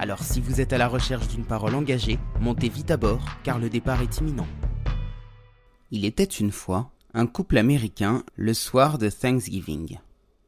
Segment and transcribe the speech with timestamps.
[0.00, 3.58] Alors si vous êtes à la recherche d'une parole engagée, montez vite à bord car
[3.58, 4.46] le départ est imminent.
[5.90, 9.98] Il était une fois un couple américain le soir de Thanksgiving.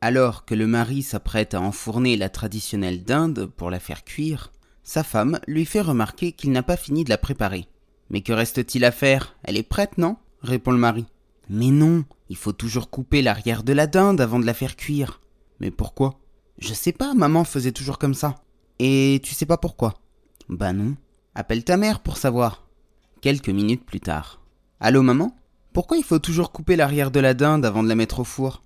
[0.01, 4.53] Alors que le mari s'apprête à enfourner la traditionnelle dinde pour la faire cuire,
[4.85, 7.67] sa femme lui fait remarquer qu'il n'a pas fini de la préparer.
[8.09, 9.37] Mais que reste-t-il à faire?
[9.43, 10.17] Elle est prête, non?
[10.43, 11.07] répond le mari.
[11.49, 15.21] Mais non, il faut toujours couper l'arrière de la dinde avant de la faire cuire.
[15.59, 16.21] Mais pourquoi
[16.59, 18.37] Je sais pas, maman faisait toujours comme ça.
[18.83, 20.01] Et tu sais pas pourquoi?
[20.49, 20.97] Bah non.
[21.35, 22.67] Appelle ta mère pour savoir.
[23.21, 24.41] Quelques minutes plus tard.
[24.81, 25.37] Allô maman?
[25.75, 28.63] Pourquoi il faut toujours couper l'arrière de la dinde avant de la mettre au four?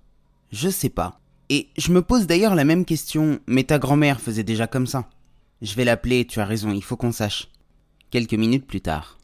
[0.53, 1.19] Je sais pas.
[1.49, 5.09] Et je me pose d'ailleurs la même question, mais ta grand-mère faisait déjà comme ça.
[5.61, 7.49] Je vais l'appeler, tu as raison, il faut qu'on sache.
[8.09, 9.17] Quelques minutes plus tard.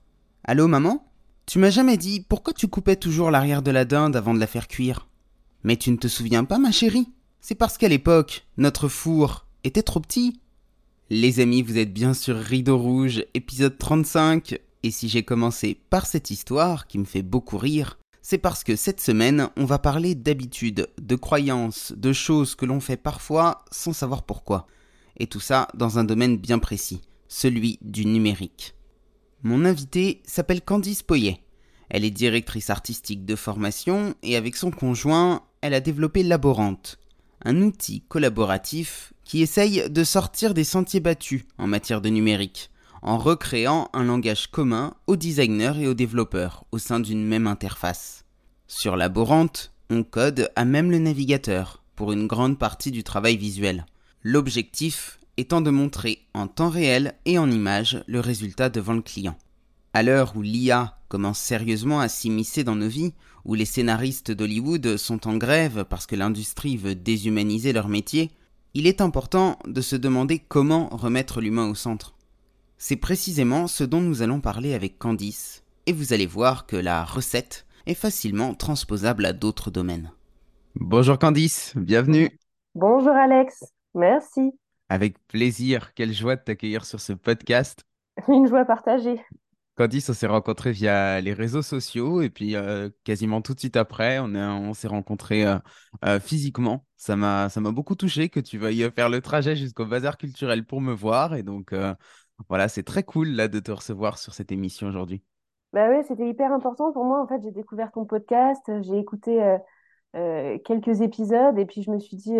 [0.44, 1.08] Allô maman?
[1.46, 4.46] Tu m'as jamais dit pourquoi tu coupais toujours l'arrière de la dinde avant de la
[4.46, 5.08] faire cuire?
[5.64, 7.08] Mais tu ne te souviens pas ma chérie?
[7.40, 10.41] C'est parce qu'à l'époque, notre four était trop petit.
[11.14, 16.06] Les amis, vous êtes bien sur Rideau Rouge, épisode 35, et si j'ai commencé par
[16.06, 20.16] cette histoire qui me fait beaucoup rire, c'est parce que cette semaine, on va parler
[20.16, 24.68] d'habitudes, de croyances, de choses que l'on fait parfois sans savoir pourquoi.
[25.18, 28.74] Et tout ça dans un domaine bien précis, celui du numérique.
[29.44, 31.42] Mon invitée s'appelle Candice Poyet.
[31.90, 37.00] Elle est directrice artistique de formation et avec son conjoint, elle a développé Laborante,
[37.44, 42.70] un outil collaboratif qui essaye de sortir des sentiers battus en matière de numérique
[43.02, 48.26] en recréant un langage commun aux designers et aux développeurs au sein d'une même interface.
[48.68, 53.86] Sur Laborante, on code à même le navigateur pour une grande partie du travail visuel.
[54.22, 59.38] L'objectif étant de montrer en temps réel et en image le résultat devant le client.
[59.94, 63.14] À l'heure où l'IA commence sérieusement à s'immiscer dans nos vies,
[63.46, 68.30] où les scénaristes d'Hollywood sont en grève parce que l'industrie veut déshumaniser leur métier,
[68.74, 72.16] il est important de se demander comment remettre l'humain au centre.
[72.78, 77.04] C'est précisément ce dont nous allons parler avec Candice, et vous allez voir que la
[77.04, 80.12] recette est facilement transposable à d'autres domaines.
[80.76, 82.30] Bonjour Candice, bienvenue.
[82.76, 84.52] Bonjour Alex, merci.
[84.88, 87.82] Avec plaisir, quelle joie de t'accueillir sur ce podcast.
[88.28, 89.20] Une joie partagée.
[89.76, 92.56] Candice, on s'est rencontrés via les réseaux sociaux et puis
[93.04, 95.46] quasiment tout de suite après, on, on s'est rencontrés
[96.20, 96.86] physiquement.
[96.98, 100.94] Ça m'a, beaucoup touché que tu veuilles faire le trajet jusqu'au bazar culturel pour me
[100.94, 101.74] voir et donc
[102.50, 105.24] voilà, c'est très cool là de te recevoir sur cette émission aujourd'hui.
[105.74, 107.22] Bah oui, c'était hyper important pour moi.
[107.22, 109.58] En fait, j'ai découvert ton podcast, j'ai écouté
[110.14, 112.38] quelques épisodes et puis je me suis dit,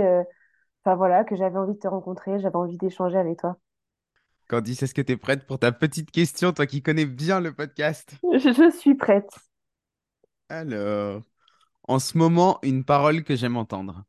[0.84, 3.58] enfin voilà, que j'avais envie de te rencontrer, j'avais envie d'échanger avec toi.
[4.52, 7.54] Candice, est-ce que tu es prête pour ta petite question, toi qui connais bien le
[7.54, 8.12] podcast?
[8.34, 9.30] Je suis prête.
[10.50, 11.22] Alors,
[11.88, 14.04] en ce moment, une parole que j'aime entendre.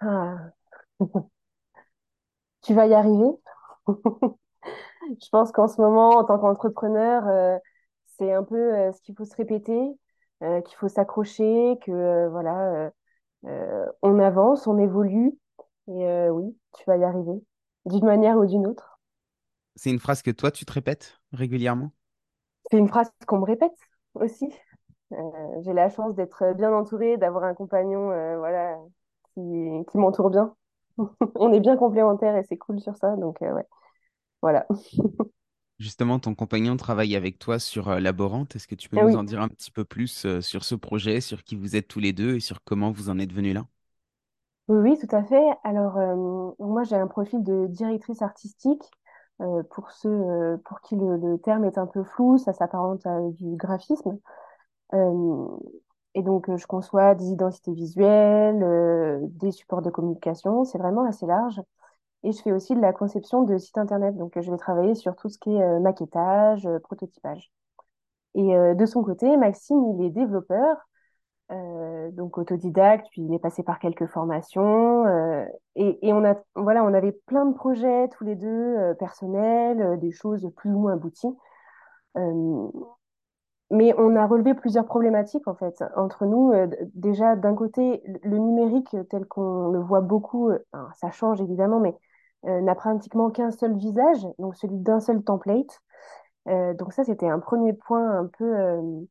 [0.00, 0.50] Ah.
[2.62, 3.30] Tu vas y arriver?
[3.86, 7.56] Je pense qu'en ce moment, en tant qu'entrepreneur, euh,
[8.18, 9.80] c'est un peu euh, ce qu'il faut se répéter,
[10.42, 12.90] euh, qu'il faut s'accrocher, que voilà,
[14.02, 15.38] on avance, on évolue.
[15.86, 17.40] Et oui, tu vas y arriver,
[17.86, 18.89] d'une manière ou d'une autre.
[19.74, 21.92] C'est une phrase que toi, tu te répètes régulièrement?
[22.70, 23.72] C'est une phrase qu'on me répète
[24.14, 24.48] aussi.
[25.64, 28.06] j'ai la chance d'être bien entourée, d'avoir un compagnon
[28.38, 28.78] voilà,
[29.34, 29.40] qui,
[29.90, 30.54] qui m'entoure bien.
[31.36, 33.16] On est bien complémentaires et c'est cool sur ça.
[33.16, 33.66] Donc, ouais.
[34.42, 34.66] Voilà.
[35.80, 38.54] Justement, ton compagnon travaille avec toi sur euh, Laborante.
[38.54, 40.62] Est-ce que tu peux Ah nous oui, en dire un petit peu plus euh, sur
[40.64, 43.32] ce projet, sur qui vous êtes tous les deux et sur comment vous en êtes
[43.32, 43.66] venus là?
[44.68, 45.42] oui, oui, tout à fait.
[45.64, 46.14] Alors, euh,
[46.60, 48.82] moi, j'ai un profil de directrice artistique.
[49.40, 53.06] Euh, pour ceux euh, pour qui le, le terme est un peu flou, ça s'apparente
[53.06, 54.18] à du graphisme.
[54.94, 55.46] Euh,
[56.14, 58.60] et donc, je conçois des identités visuelles,
[59.30, 60.64] des supports de communication.
[60.64, 61.60] C'est vraiment assez large.
[62.24, 64.16] Et je fais aussi de la conception de sites internet.
[64.16, 67.52] Donc, je vais travailler sur tout ce qui est maquettage, prototypage.
[68.34, 70.76] Et de son côté, Maxime, il est développeur,
[71.50, 75.04] euh, donc autodidacte, puis il est passé par quelques formations.
[75.06, 75.44] euh,
[75.74, 79.98] et, et on a, voilà, on avait plein de projets tous les deux, euh, personnels,
[79.98, 81.36] des choses plus ou moins abouties.
[83.72, 86.52] Mais on a relevé plusieurs problématiques en fait entre nous.
[86.94, 90.50] Déjà, d'un côté, le numérique tel qu'on le voit beaucoup,
[90.94, 91.96] ça change évidemment, mais
[92.42, 95.80] n'a pratiquement qu'un seul visage, donc celui d'un seul template.
[96.46, 99.06] donc ça, c'était un premier point un peu,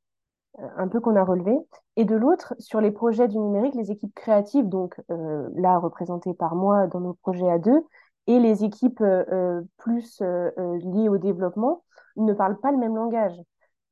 [0.78, 1.58] un peu qu'on a relevé.
[1.96, 6.56] Et de l'autre, sur les projets du numérique, les équipes créatives, donc là représentées par
[6.56, 7.84] moi dans nos projets à deux,
[8.28, 9.04] et les équipes
[9.78, 11.84] plus liées au développement,
[12.18, 13.40] ne parlent pas le même langage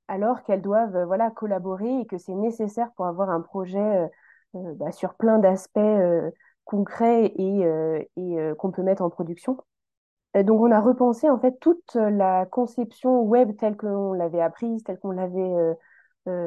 [0.07, 4.07] alors qu'elles doivent euh, voilà, collaborer et que c'est nécessaire pour avoir un projet euh,
[4.55, 5.79] euh, bah, sur plein d'aspects
[6.65, 7.61] concrets et,
[8.17, 9.57] et qu'on peut mettre en production.
[10.35, 14.99] donc on a repensé en fait toute la conception web telle qu'on l'avait apprise, telle
[14.99, 15.77] qu'on l'avait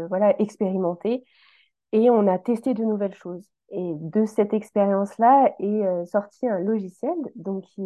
[0.09, 1.25] voilà, expérimentée,
[1.93, 3.47] et on a testé de nouvelles choses.
[3.71, 7.83] Et de cette expérience-là est sorti un logiciel donc qui,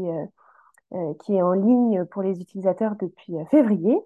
[1.20, 3.99] qui est en ligne pour les utilisateurs depuis février,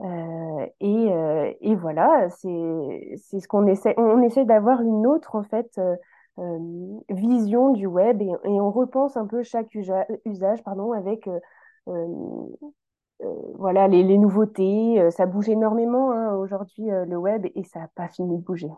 [0.00, 2.48] euh, et, euh, et, voilà, c'est
[3.40, 3.94] ce qu'on essaie.
[3.96, 5.78] On essaie d'avoir une autre en fait
[6.38, 6.58] euh,
[7.10, 9.74] vision du web et, et, on repense un peu chaque
[10.24, 11.28] usage pardon, avec
[13.54, 15.10] voilà les, les, nouveautés.
[15.10, 18.70] Ça bouge énormément hein, aujourd'hui le web et ça n'a pas fini de bouger.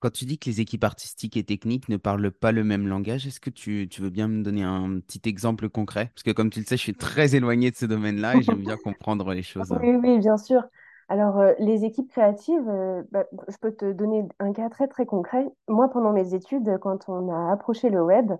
[0.00, 3.26] Quand tu dis que les équipes artistiques et techniques ne parlent pas le même langage,
[3.26, 6.12] est-ce que tu, veux bien me donner un petit exemple concret?
[6.14, 8.60] Parce que comme tu le sais, je suis très éloigné de ce domaine-là et j'aime
[8.60, 9.76] bien comprendre les choses.
[9.82, 10.62] Oui, oui, bien sûr.
[11.08, 15.04] Alors, euh, les équipes créatives, euh, bah, je peux te donner un cas très, très
[15.04, 15.44] concret.
[15.66, 18.30] Moi, pendant mes études, quand on a approché le web,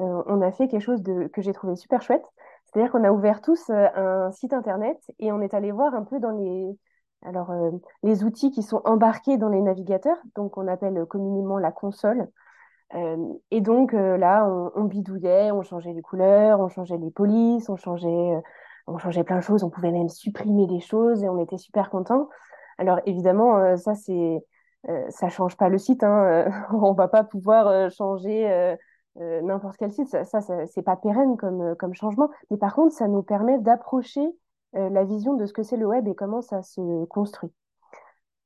[0.00, 2.24] euh, on a fait quelque chose de, que j'ai trouvé super chouette.
[2.76, 6.20] C'est-à-dire qu'on a ouvert tous un site internet et on est allé voir un peu
[6.20, 6.76] dans les,
[7.26, 7.70] alors, euh,
[8.02, 12.28] les outils qui sont embarqués dans les navigateurs, donc on appelle communément la console.
[12.94, 13.16] Euh,
[13.50, 14.46] et donc euh, là,
[14.76, 18.40] on, bidouillait, on changeait les couleurs, on changeait les polices, on changeait,
[18.86, 21.90] on changeait plein de choses, on pouvait même supprimer des choses et on était super
[21.90, 22.28] contents.
[22.78, 24.44] Alors évidemment, ça c'est,
[25.08, 28.76] ça change pas le site, hein, on va pas pouvoir changer
[29.18, 32.30] n'importe quel site, ça, ça, c'est pas pérenne comme, comme changement.
[32.50, 34.34] Mais par contre, ça nous permet d'approcher
[34.76, 37.50] euh, la vision de ce que c'est le web et comment ça se construit.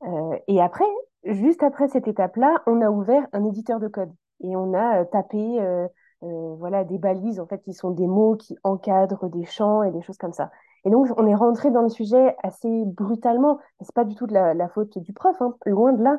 [0.05, 0.85] Euh, et après,
[1.25, 4.13] juste après cette étape-là, on a ouvert un éditeur de code
[4.43, 5.61] et on a euh, tapé
[6.23, 10.03] voilà, des balises en fait qui sont des mots qui encadrent des champs et des
[10.03, 10.51] choses comme ça.
[10.85, 13.59] Et donc, on est rentré dans le sujet assez brutalement.
[13.81, 16.19] C'est pas du tout de la, faute du prof, hein, loin de là.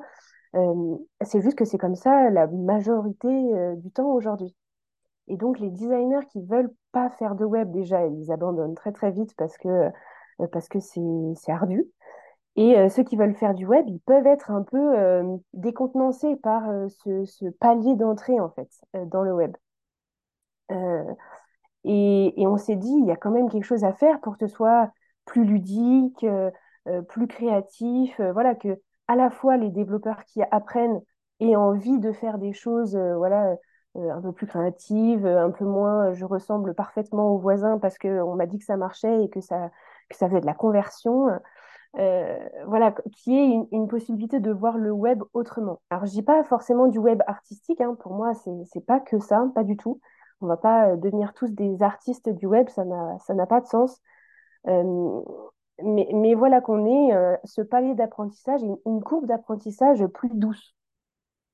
[0.54, 3.28] C'est juste que c'est comme ça la majorité
[3.78, 4.56] du temps aujourd'hui.
[5.28, 9.12] Et donc, les designers qui veulent pas faire de web, déjà, ils abandonnent très, très
[9.12, 9.90] vite parce que
[10.52, 11.86] parce que c'est ardu.
[12.58, 17.24] Et ceux qui veulent faire du web, ils peuvent être un peu décontenancés par ce,
[17.26, 18.70] ce, palier d'entrée, en fait,
[19.08, 19.56] dans le web.
[21.84, 24.38] Et, et, on s'est dit, il y a quand même quelque chose à faire pour
[24.38, 24.92] que ce soit
[25.26, 26.26] plus ludique,
[27.08, 28.80] plus créatif, voilà, que
[29.12, 31.02] à la fois les développeurs qui apprennent
[31.40, 33.56] aient envie de faire des choses, voilà,
[33.98, 37.98] euh, un peu plus créative, euh, un peu moins je ressemble parfaitement aux voisins parce
[37.98, 39.70] qu'on m'a dit que ça marchait et que ça,
[40.10, 41.28] que ça faisait de la conversion.
[41.98, 45.82] Euh, voilà, qui est une, possibilité de voir le web autrement.
[45.90, 49.46] Alors, je dis pas forcément du web artistique, hein, pour moi, c'est pas que ça,
[49.54, 50.00] pas du tout.
[50.40, 54.00] On va pas devenir tous des artistes du web, ça n'a pas de sens.
[54.68, 55.22] Euh,
[55.84, 60.76] mais, mais, voilà qu'on ait ce palier d'apprentissage, une, une courbe d'apprentissage plus douce.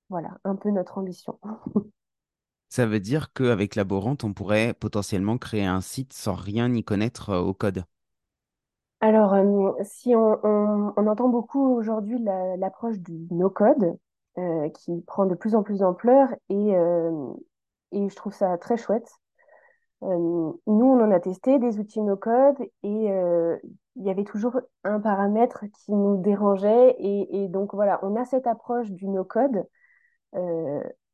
[0.10, 1.40] Voilà, un peu notre ambition.
[2.70, 7.30] Ça veut dire qu'avec Laborante, on pourrait potentiellement créer un site sans rien y connaître
[7.30, 7.84] euh, au code.
[9.00, 13.98] Alors, euh, si on, entend beaucoup aujourd'hui l'approche du no-code,
[14.38, 16.72] euh, qui prend de plus en plus d'ampleur, et,
[17.92, 19.10] et je trouve ça très chouette.
[20.02, 23.10] Nous, on en a testé des outils no-code, et
[23.96, 28.48] il y avait toujours un paramètre qui nous dérangeait, et, donc voilà, on a cette
[28.48, 29.66] approche du no-code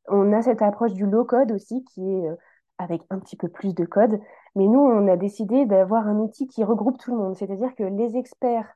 [0.07, 2.35] on a cette approche du low-code aussi, qui est euh,
[2.77, 4.19] avec un petit peu plus de code.
[4.55, 7.35] Mais nous, on a décidé d'avoir un outil qui regroupe tout le monde.
[7.35, 8.71] C'est-à-dire que les experts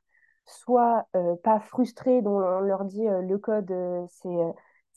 [0.46, 3.74] soient euh, pas frustrés, dont on leur dit euh, le code,
[4.10, 4.38] c'est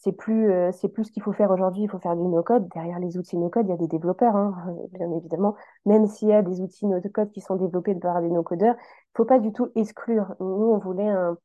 [0.01, 2.69] c'est plus, c'est plus ce qu'il faut faire aujourd'hui, il faut faire du no-code.
[2.75, 4.55] Derrière les outils no-code, il y a des développeurs, hein,
[4.93, 5.55] bien évidemment.
[5.87, 9.17] Même s'il y a des outils no-code qui sont développés par des no-codeurs, il ne
[9.17, 10.35] faut pas du tout exclure.
[10.41, 11.37] Nous, on voulait un,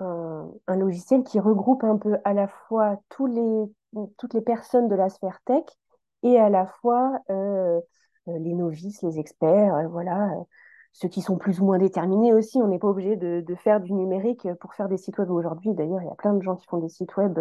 [0.00, 4.94] un, logiciel qui regroupe un peu à la fois tous les, toutes les personnes de
[4.94, 5.64] la sphère tech
[6.22, 7.80] et à la fois euh,
[8.28, 10.30] euh, les novices, les experts, euh, voilà,
[10.92, 12.58] ceux qui sont plus ou moins déterminés aussi.
[12.58, 15.74] On n'est pas obligé de, faire du numérique pour faire des sites web aujourd'hui.
[15.74, 17.38] D'ailleurs, il y a plein de gens qui font des sites web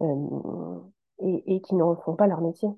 [0.00, 2.68] et, qui n'en font pas leur métier.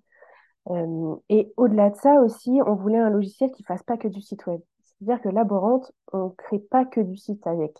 [1.29, 4.47] et au-delà de ça aussi, on voulait un logiciel qui fasse pas que du site
[4.47, 4.61] web.
[4.83, 7.77] C'est-à-dire que Laborante, on crée pas que du site avec.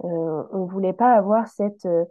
[0.00, 2.04] on voulait pas avoir cette euh,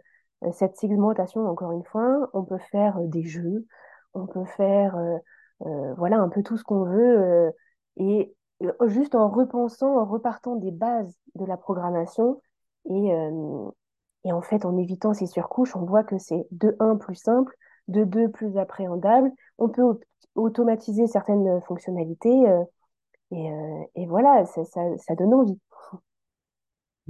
[0.52, 3.66] cette segmentation, encore une fois, on peut faire euh, des jeux,
[4.14, 7.52] on peut faire euh, voilà un peu tout ce qu'on veut
[7.96, 12.40] et euh, juste en repensant, en repartant des bases de la programmation
[12.88, 13.70] et, euh,
[14.24, 17.54] et en fait en évitant ces surcouches, on voit que c'est de un plus simple,
[17.88, 19.30] de 2 plus appréhendable.
[19.58, 20.00] On peut au-
[20.36, 22.62] automatiser certaines fonctionnalités euh,
[23.32, 25.58] et, euh, et voilà, ça donne envie.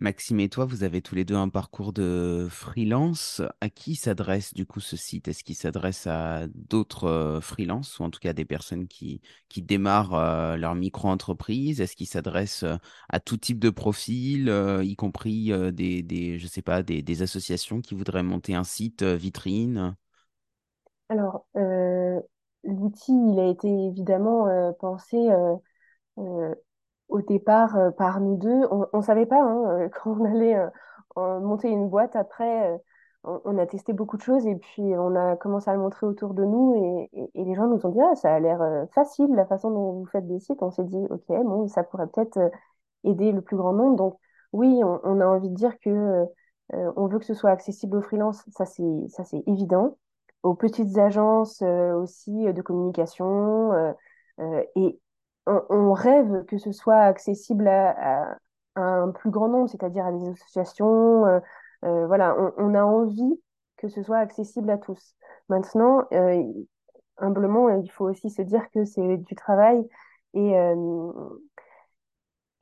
[0.00, 3.42] Maxime et toi, vous avez tous les deux un parcours de freelance.
[3.60, 5.28] À qui s'adresse du coup ce site?
[5.28, 9.20] Est-ce qu'il s'adresse à d'autres euh, freelances ou en tout cas des personnes qui,
[9.58, 11.82] démarrent euh, leur micro-entreprise?
[11.82, 12.76] Est-ce qu'il s'adresse euh,
[13.10, 14.48] à tout type de profil,
[14.82, 19.02] y compris des, des, je sais pas, des, des associations qui voudraient monter un site
[19.02, 19.94] vitrine?
[21.10, 21.44] Alors,
[22.64, 25.18] l'outil, il a été évidemment pensé
[27.10, 28.62] au départ euh, par nous deux.
[28.70, 32.16] On ne savait pas hein, euh, quand on allait euh, monter une boîte.
[32.16, 32.80] Après,
[33.24, 36.34] on, a testé beaucoup de choses et puis on a commencé à le montrer autour
[36.34, 39.70] de nous et, les gens nous ont dit, ah, ça a l'air facile la façon
[39.70, 40.62] dont vous faites des sites.
[40.62, 42.38] On s'est dit, ok, bon, ça pourrait peut-être
[43.04, 43.96] aider le plus grand nombre.
[43.96, 44.18] Donc
[44.52, 46.24] oui, on, on a envie de dire que
[46.72, 49.98] on veut que ce soit accessible aux freelances, ça c'est ça c'est évident,
[50.42, 53.94] aux petites agences aussi de communication
[54.76, 54.98] et
[55.46, 58.36] on, rêve que ce soit accessible à,
[58.76, 61.26] un plus grand nombre, c'est-à-dire à des associations.
[61.26, 61.40] euh,
[61.84, 63.40] euh, voilà, on, a envie
[63.76, 65.14] que ce soit accessible à tous.
[65.48, 66.42] Maintenant, euh,
[67.18, 69.86] humblement, il faut aussi se dire que c'est du travail
[70.34, 70.54] et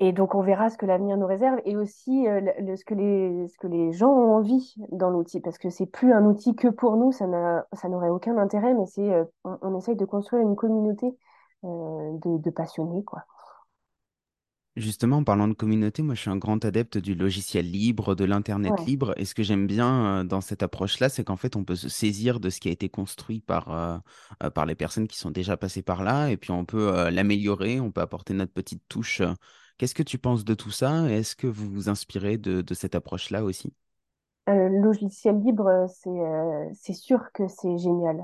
[0.01, 3.59] et donc, on verra ce que l'avenir nous réserve et aussi ce que les, ce
[3.59, 5.41] que les gens ont envie dans l'outil.
[5.41, 8.75] Parce que c'est plus un outil que pour nous, ça n'a, ça n'aurait aucun intérêt,
[8.75, 11.17] mais c'est, on, on essaye de construire une communauté
[11.63, 13.25] de, de passionnés, quoi.
[14.77, 18.25] Justement, en parlant de communauté, moi je suis un grand adepte du logiciel libre, de
[18.25, 19.13] l'Internet Ouais, libre.
[19.17, 21.89] Et ce que j'aime bien euh, dans cette approche-là, c'est qu'en fait, on peut se
[21.89, 23.99] saisir de ce qui a été construit par, euh,
[24.45, 27.11] euh, par les personnes qui sont déjà passées par là, et puis on peut euh,
[27.11, 29.21] l'améliorer, on peut apporter notre petite touche.
[29.79, 31.11] Qu'est-ce que tu penses de tout ça?
[31.11, 33.73] Est-ce que vous vous inspirez de, de cette approche-là aussi?
[34.49, 38.21] Euh, le logiciel libre, c'est euh, c'est sûr que c'est génial.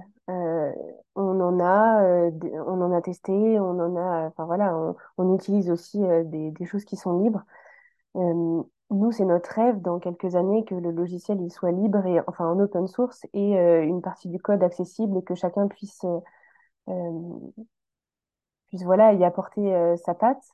[1.34, 2.30] On en a, euh,
[2.66, 4.76] on en a testé, on en a, enfin voilà,
[5.18, 7.44] on, utilise aussi euh, des, choses qui sont libres.
[8.90, 12.46] Nous, c'est notre rêve dans quelques années que le logiciel il soit libre et enfin
[12.46, 16.04] en open source et euh, une partie du code accessible et que chacun puisse
[18.68, 20.44] puisse voilà y apporter sa patte.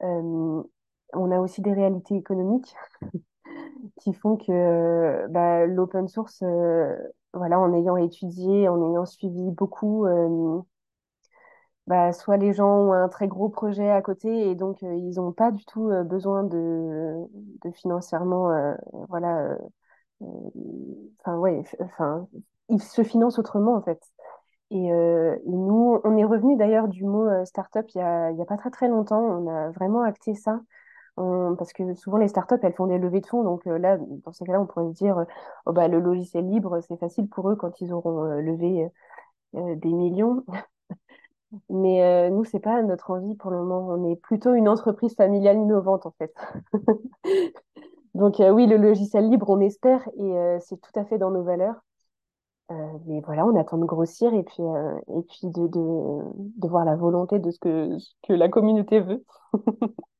[0.00, 2.74] On a aussi des réalités économiques
[4.00, 6.42] qui font que bah, l'open source,
[7.34, 10.60] voilà, en ayant étudié, en ayant suivi beaucoup, euh,
[11.86, 15.16] bah, soit les gens ont un très gros projet à côté et donc euh, ils
[15.16, 17.24] n'ont pas du tout euh, besoin de,
[17.64, 18.48] de financièrement,
[19.08, 19.56] voilà,
[21.20, 22.28] enfin ouais, enfin
[22.68, 24.00] ils se financent autrement en fait.
[24.70, 24.90] Et, et
[25.46, 28.56] nous, on est revenu d'ailleurs du mot startup il y a, il y a pas
[28.58, 29.20] très très longtemps.
[29.22, 30.60] On a vraiment acté ça.
[31.16, 33.44] On- parce que souvent les startups elles font des levées de fonds.
[33.44, 35.24] Donc euh, là, dans ces cas-là, on pourrait se dire, euh,
[35.66, 38.88] oh, bah, le logiciel libre, c'est facile pour eux quand ils auront euh, levé
[39.56, 40.44] euh, des millions.
[41.70, 43.86] Mais euh, nous, c'est pas notre envie pour le moment.
[43.88, 46.34] On est plutôt une entreprise familiale innovante en fait.
[48.14, 51.30] Donc euh, oui, le logiciel libre, on espère, et euh, c'est tout à fait dans
[51.30, 51.76] nos valeurs.
[52.70, 52.74] Euh,
[53.06, 56.20] mais voilà, on attend de grossir et puis, euh, et puis de, de,
[56.60, 59.24] de voir la volonté de ce que, ce que la communauté veut.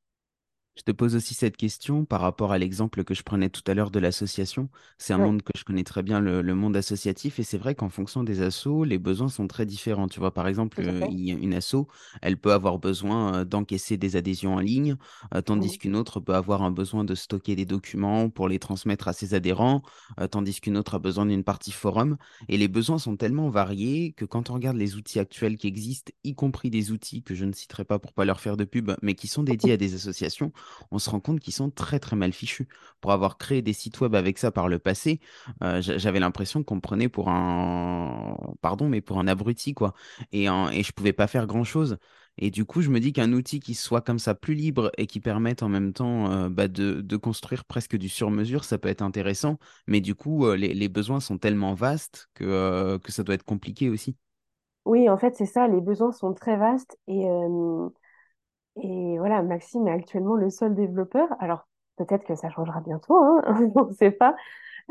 [0.77, 3.73] Je te pose aussi cette question par rapport à l'exemple que je prenais tout à
[3.73, 4.69] l'heure de l'association.
[4.97, 7.57] C'est un Ouais, monde que je connais très bien, le, le monde associatif, et c'est
[7.57, 10.09] vrai qu'en fonction des assos, les besoins sont très différents.
[10.09, 11.87] Tu vois, par exemple, euh, une asso,
[12.21, 14.97] elle peut avoir besoin euh, d'encaisser des adhésions en ligne,
[15.33, 19.07] euh, tandis qu'une autre peut avoir un besoin de stocker des documents pour les transmettre
[19.07, 19.81] à ses adhérents,
[20.19, 22.17] euh, tandis qu'une autre a besoin d'une partie forum.
[22.49, 26.11] Et les besoins sont tellement variés que quand on regarde les outils actuels qui existent,
[26.25, 28.91] y compris des outils que je ne citerai pas pour pas leur faire de pub,
[29.01, 30.51] mais qui sont dédiés à des associations,
[30.91, 32.67] on se rend compte qu'ils sont très très mal fichus.
[33.01, 35.19] Pour avoir créé des sites web avec ça par le passé,
[35.63, 39.93] euh, j'a- j'avais l'impression qu'on me prenait pour un, pardon, mais pour un abruti, quoi.
[40.31, 41.97] Et, un- et je pouvais pas faire grand-chose.
[42.37, 45.07] Et du coup, je me dis qu'un outil qui soit comme ça plus libre et
[45.07, 48.89] qui permette en même temps euh, bah, de, de construire presque du sur-mesure, ça peut
[48.89, 49.57] être intéressant.
[49.87, 53.89] Mais du coup, euh, les, besoins sont tellement vastes que, que ça doit être compliqué
[53.89, 54.17] aussi.
[54.85, 57.25] Oui, en fait, c'est ça, les besoins sont très vastes et,
[58.81, 61.29] et voilà, Maxime est actuellement le seul développeur.
[61.39, 61.67] Alors,
[61.97, 63.41] peut-être que ça changera bientôt, hein,
[63.75, 64.35] on ne sait pas.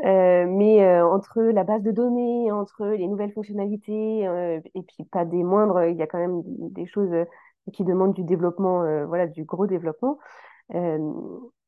[0.03, 5.05] Euh, mais euh, entre la base de données, entre les nouvelles fonctionnalités, euh, et puis
[5.05, 7.25] pas des moindres, il y a quand même des choses euh,
[7.73, 10.19] qui demandent du développement, euh, voilà, du gros développement.
[10.75, 11.13] Euh,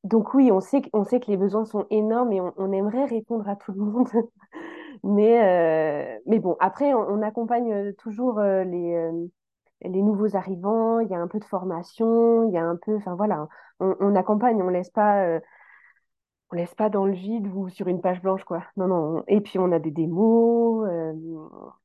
[0.03, 3.47] donc oui, on sait, on sait que les besoins sont énormes et on, aimerait répondre
[3.47, 4.09] à tout le monde.
[5.03, 9.11] Mais, mais bon, après, on, on accompagne toujours les,
[9.81, 12.95] les nouveaux arrivants, il y a un peu de formation, il y a un peu,
[12.97, 13.47] enfin voilà,
[13.79, 15.39] on, accompagne, on laisse pas, euh,
[16.51, 18.63] on laisse pas dans le vide ou sur une page blanche, quoi.
[18.77, 18.95] Non, non.
[19.19, 21.13] on- Et puis on a des démos, euh,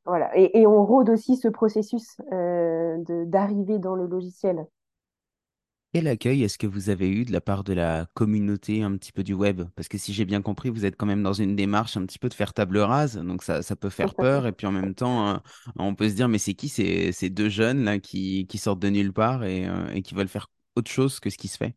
[0.04, 0.30] voilà.
[0.36, 2.96] Et, on rôde aussi ce processus euh,
[3.26, 4.66] d'arriver dans le logiciel.
[5.92, 9.12] Quel accueil est-ce que vous avez eu de la part de la communauté un petit
[9.12, 9.62] peu du web?
[9.76, 12.18] Parce que si j'ai bien compris, vous êtes quand même dans une démarche un petit
[12.18, 14.46] peu de faire table rase, donc ça, ça peut faire peur.
[14.46, 15.36] Et puis en même temps, euh,
[15.76, 18.80] on peut se dire, mais c'est qui ces, ces deux jeunes là qui, qui sortent
[18.80, 21.58] de nulle part et, euh, et qui veulent faire autre chose que ce qui se
[21.58, 21.76] fait?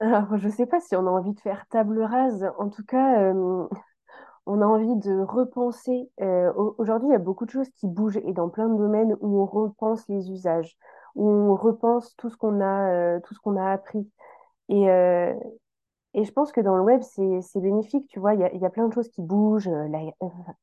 [0.00, 2.44] Alors, je sais pas si on a envie de faire table rase.
[2.58, 3.66] En tout cas, euh,
[4.46, 6.10] on a envie de repenser.
[6.20, 9.16] au- aujourd'hui, il y a beaucoup de choses qui bougent et dans plein de domaines
[9.20, 10.76] où on repense les usages,
[11.16, 14.08] on repense tout ce qu'on a, euh, tout ce qu'on a appris.
[14.70, 15.34] Et, euh,
[16.14, 18.06] et je pense que dans le web, c'est, bénéfique.
[18.08, 19.68] Tu vois, il y a, y a plein de choses qui bougent.
[19.68, 20.00] euh, la-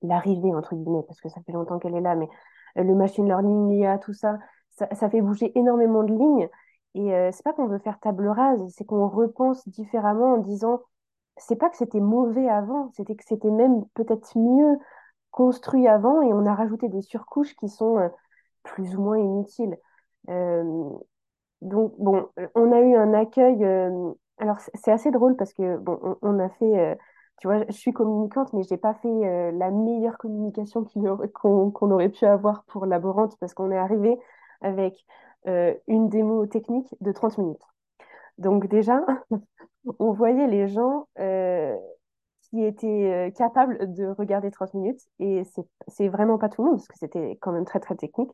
[0.02, 2.28] l'arrivée, entre guillemets, parce que ça fait longtemps qu'elle est là, mais
[2.76, 4.40] le machine learning, l'IA, tout ça,
[4.72, 6.50] ça, fait bouger énormément de lignes.
[6.96, 10.82] Et euh, c'est pas qu'on veut faire table rase, c'est qu'on repense différemment en disant
[11.38, 14.78] c'est pas que c'était mauvais avant, c'était que c'était même peut-être mieux
[15.32, 18.12] construit avant et on a rajouté des surcouches qui sont
[18.64, 19.78] plus ou moins inutiles.
[20.30, 20.90] Euh,
[21.62, 23.64] donc, bon, euh, on a eu un accueil.
[23.64, 26.98] euh, alors, c'est assez drôle parce que, bon, on, a fait.
[27.40, 30.84] tu vois, je suis communicante, mais j'ai pas fait la meilleure communication
[31.34, 34.18] qu'on aurait pu avoir pour Laborante parce qu'on est arrivé
[34.62, 35.06] avec
[35.46, 37.62] une démo technique de 30 minutes.
[38.40, 39.06] Donc, déjà,
[40.00, 41.08] on voyait les gens
[42.50, 45.44] qui étaient capables de regarder 30 minutes et
[45.88, 48.32] c'est vraiment pas tout le monde parce que c'était quand même très, très technique.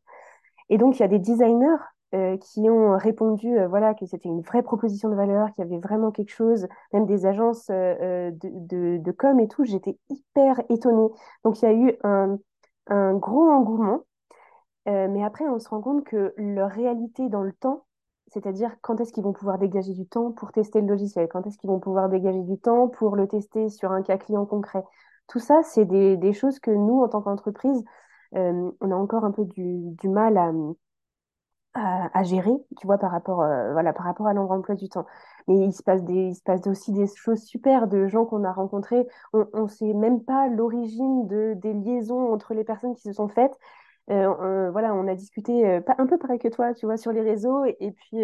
[0.69, 1.77] Et donc, il y a des designers
[2.15, 5.67] euh, qui ont répondu euh, voilà, que c'était une vraie proposition de valeur, qu'il y
[5.67, 9.65] avait vraiment quelque chose, même des agences euh, de, de, com et tout.
[9.65, 11.09] J'étais hyper étonnée.
[11.43, 12.37] Donc, il y a eu un,
[12.87, 14.03] un gros engouement.
[14.85, 17.83] Mais après, on se rend compte que leur réalité dans le temps,
[18.27, 21.57] c'est-à-dire quand est-ce qu'ils vont pouvoir dégager du temps pour tester le logiciel, quand est-ce
[21.57, 24.83] qu'ils vont pouvoir dégager du temps pour le tester sur un cas client concret.
[25.27, 27.83] Tout ça, c'est des, des choses que nous, en tant qu'entreprise,
[28.33, 30.51] on a encore un peu du, du mal à,
[32.13, 35.05] à, gérer, tu vois, par rapport, euh, voilà, par rapport à l'emploi du temps.
[35.47, 38.43] Mais il se passe des, il se passe aussi des choses super de gens qu'on
[38.43, 39.05] a rencontrés.
[39.33, 43.27] On ne sait même pas l'origine de, des liaisons entre les personnes qui se sont
[43.27, 43.57] faites.
[44.09, 46.97] Euh, euh, voilà, on a discuté euh, pas, un peu pareil que toi, tu vois,
[46.97, 47.65] sur les réseaux.
[47.65, 48.23] Et puis,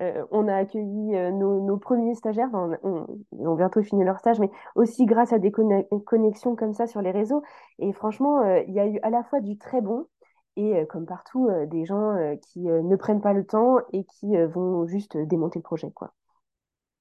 [0.00, 2.48] euh, on a accueilli euh, nos, nos premiers stagiaires.
[2.48, 3.06] Enfin, on-
[3.38, 6.86] ils ont bientôt fini leur stage, mais aussi grâce à des conne- connexions comme ça
[6.86, 7.42] sur les réseaux.
[7.78, 10.06] Et franchement, euh, il y a eu à la fois du très bon
[10.56, 15.16] et comme partout, des gens qui ne prennent pas le temps et qui vont juste
[15.16, 16.12] démonter le projet, quoi.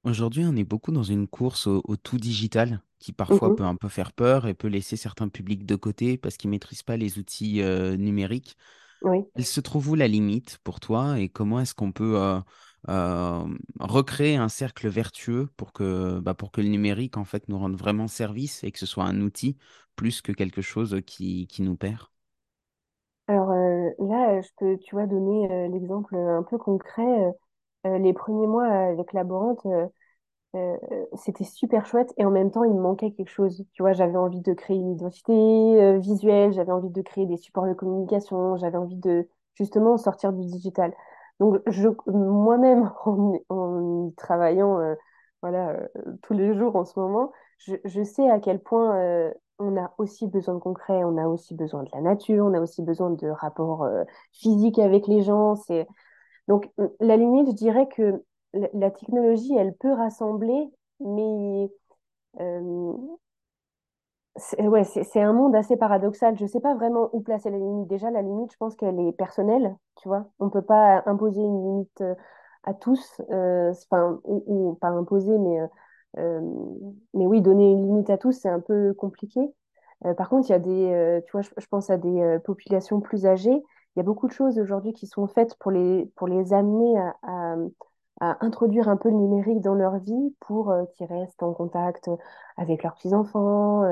[0.03, 3.55] Aujourd'hui, on est beaucoup dans une course au, au tout digital qui parfois Mhm.
[3.55, 6.83] peut un peu faire peur et peut laisser certains publics de côté parce qu'ils maîtrisent
[6.83, 8.55] pas les outils euh, numériques.
[9.01, 9.25] Oui.
[9.35, 12.39] Elle se trouve où la limite pour toi et comment est-ce qu'on peut euh,
[12.87, 17.75] recréer un cercle vertueux pour que, bah, pour que le numérique en fait nous rende
[17.77, 19.57] vraiment service et que ce soit un outil
[19.95, 22.07] plus que quelque chose qui, qui nous perd?
[23.27, 23.49] Alors
[23.99, 27.03] là, je peux, tu vois, donner l'exemple un peu concret.
[27.85, 29.65] Les premiers mois avec Laborante,
[31.15, 33.63] c'était super chouette et en même temps, il me manquait quelque chose.
[33.73, 37.67] Tu vois, j'avais envie de créer une identité visuelle, j'avais envie de créer des supports
[37.67, 40.93] de communication, j'avais envie de justement sortir du digital.
[41.39, 41.61] Donc,
[42.07, 44.95] moi-même, en, y travaillant euh,
[45.41, 45.87] voilà, euh,
[46.23, 50.27] tous les jours en ce moment, je, sais à quel point euh, on a aussi
[50.27, 53.27] besoin de concret, on a aussi besoin de la nature, on a aussi besoin de
[53.27, 53.87] rapports
[54.31, 55.55] physiques avec les gens.
[56.47, 58.23] Donc, la limite, je dirais que
[58.53, 60.71] la technologie, elle peut rassembler,
[61.01, 61.69] mais
[64.39, 64.83] c'est ouais,
[65.15, 66.37] un monde assez paradoxal.
[66.37, 67.87] Je ne sais pas vraiment où placer la limite.
[67.87, 70.25] Déjà, la limite, je pense qu'elle est personnelle, tu vois.
[70.39, 72.15] On ne peut pas imposer une limite euh,
[72.63, 73.73] à tous, euh,
[74.23, 75.59] ou, pas imposer, mais,
[76.17, 76.41] euh,
[77.13, 79.41] mais oui, donner une limite à tous, c'est un peu compliqué.
[80.17, 83.51] Par contre, il y a des, tu vois, je, pense à des populations plus âgées.
[83.51, 86.97] Il y a beaucoup de choses aujourd'hui qui sont faites pour les, pour les amener
[87.23, 87.55] à,
[88.21, 92.09] introduire un peu le numérique dans leur vie pour qu'ils restent en contact
[92.55, 93.83] avec leurs petits-enfants,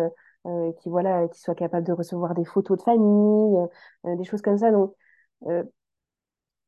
[0.48, 3.58] euh, qui, voilà, qui soient capables de recevoir des photos de famille,
[4.06, 4.72] euh, des choses comme ça.
[4.72, 4.94] Donc,
[5.48, 5.64] euh,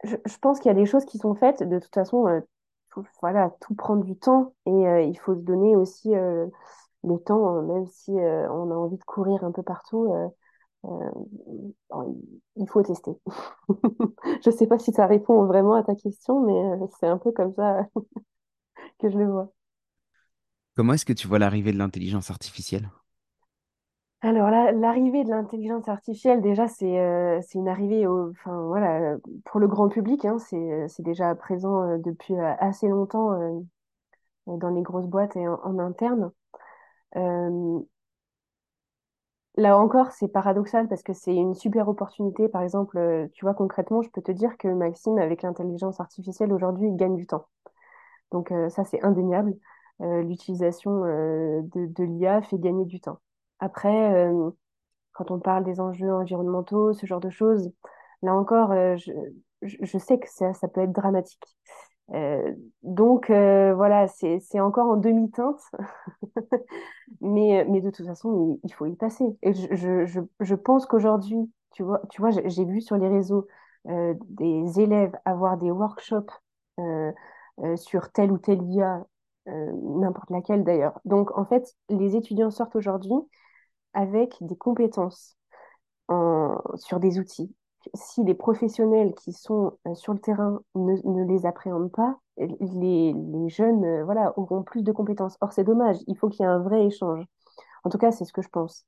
[0.04, 1.64] je, pense qu'il y a des choses qui sont faites.
[1.64, 2.42] De toute façon,
[2.92, 6.12] tout, voilà, tout prend du temps et il faut se donner aussi
[7.04, 10.14] le temps, euh, même si on a envie de courir un peu partout.
[10.84, 13.12] il faut tester.
[14.46, 17.54] Je sais pas si ça répond vraiment à ta question, mais c'est un peu comme
[17.54, 17.86] ça
[19.00, 19.52] que je le vois.
[20.76, 22.90] Comment est-ce que tu vois l'arrivée de l'intelligence artificielle?
[24.22, 29.68] Alors là, l'arrivée de l'intelligence artificielle, déjà, c'est euh, une arrivée au, enfin, pour le
[29.68, 33.62] grand public, hein, c'est c'est déjà présent euh, depuis euh, assez longtemps euh,
[34.48, 36.32] dans les grosses boîtes et en, interne.
[37.18, 37.80] Euh,
[39.58, 42.50] là encore, c'est paradoxal parce que c'est une super opportunité.
[42.50, 46.54] Par exemple, euh, tu vois, concrètement, je peux te dire que Maxime, avec l'intelligence artificielle
[46.54, 47.46] aujourd'hui, il gagne du temps.
[48.32, 49.56] Donc euh, ça, c'est indéniable.
[50.02, 53.20] Euh, l'utilisation euh, de l'IA fait gagner du temps.
[53.60, 54.50] Après, euh,
[55.14, 57.72] quand on parle des enjeux environnementaux, ce genre de choses,
[58.22, 59.12] là encore, euh, je,
[59.62, 61.44] je, sais que ça, ça peut être dramatique.
[62.14, 65.62] Euh, donc voilà, c'est, encore en demi-teinte,
[67.22, 69.26] mais, mais de toute façon, il, faut y passer.
[69.44, 73.48] Et je, je, je, pense qu'aujourd'hui, tu vois, tu vois, j'ai vu sur les réseaux
[73.86, 76.32] des élèves avoir des workshops
[77.76, 79.06] sur telle ou telle IA,
[79.46, 81.00] n'importe laquelle d'ailleurs.
[81.06, 83.20] Donc en fait, les étudiants sortent aujourd'hui
[83.94, 85.38] avec des compétences
[86.08, 87.54] en- sur des outils.
[87.96, 93.14] Si les professionnels qui sont euh, sur le terrain ne, les appréhendent pas, les,
[93.50, 95.38] jeunes euh, voilà, auront plus de compétences.
[95.42, 97.26] Or, c'est dommage, il faut qu'il y ait un vrai échange.
[97.84, 98.86] En tout cas, c'est ce que je pense.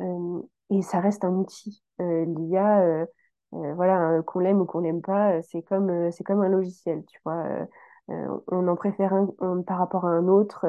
[0.00, 1.82] Euh, et ça reste un outil.
[1.98, 3.06] L'IA,
[3.52, 7.20] voilà, euh, qu'on l'aime ou qu'on l'aime pas, c'est comme, c'est comme un logiciel, tu
[7.24, 7.44] vois.
[8.08, 10.66] On en préfère un, par rapport à un autre.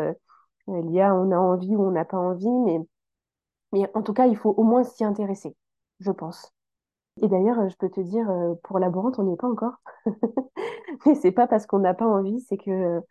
[0.68, 2.80] L'IA, on a envie ou on n'a pas envie, mais
[3.74, 5.56] mais en tout cas, il faut au moins s'y intéresser,
[6.00, 6.54] je pense.
[7.22, 9.76] Et d'ailleurs, je peux te dire, euh, pour Laborante, on n'y est pas encore.
[11.06, 13.02] Mais c'est pas parce qu'on n'a pas envie, c'est que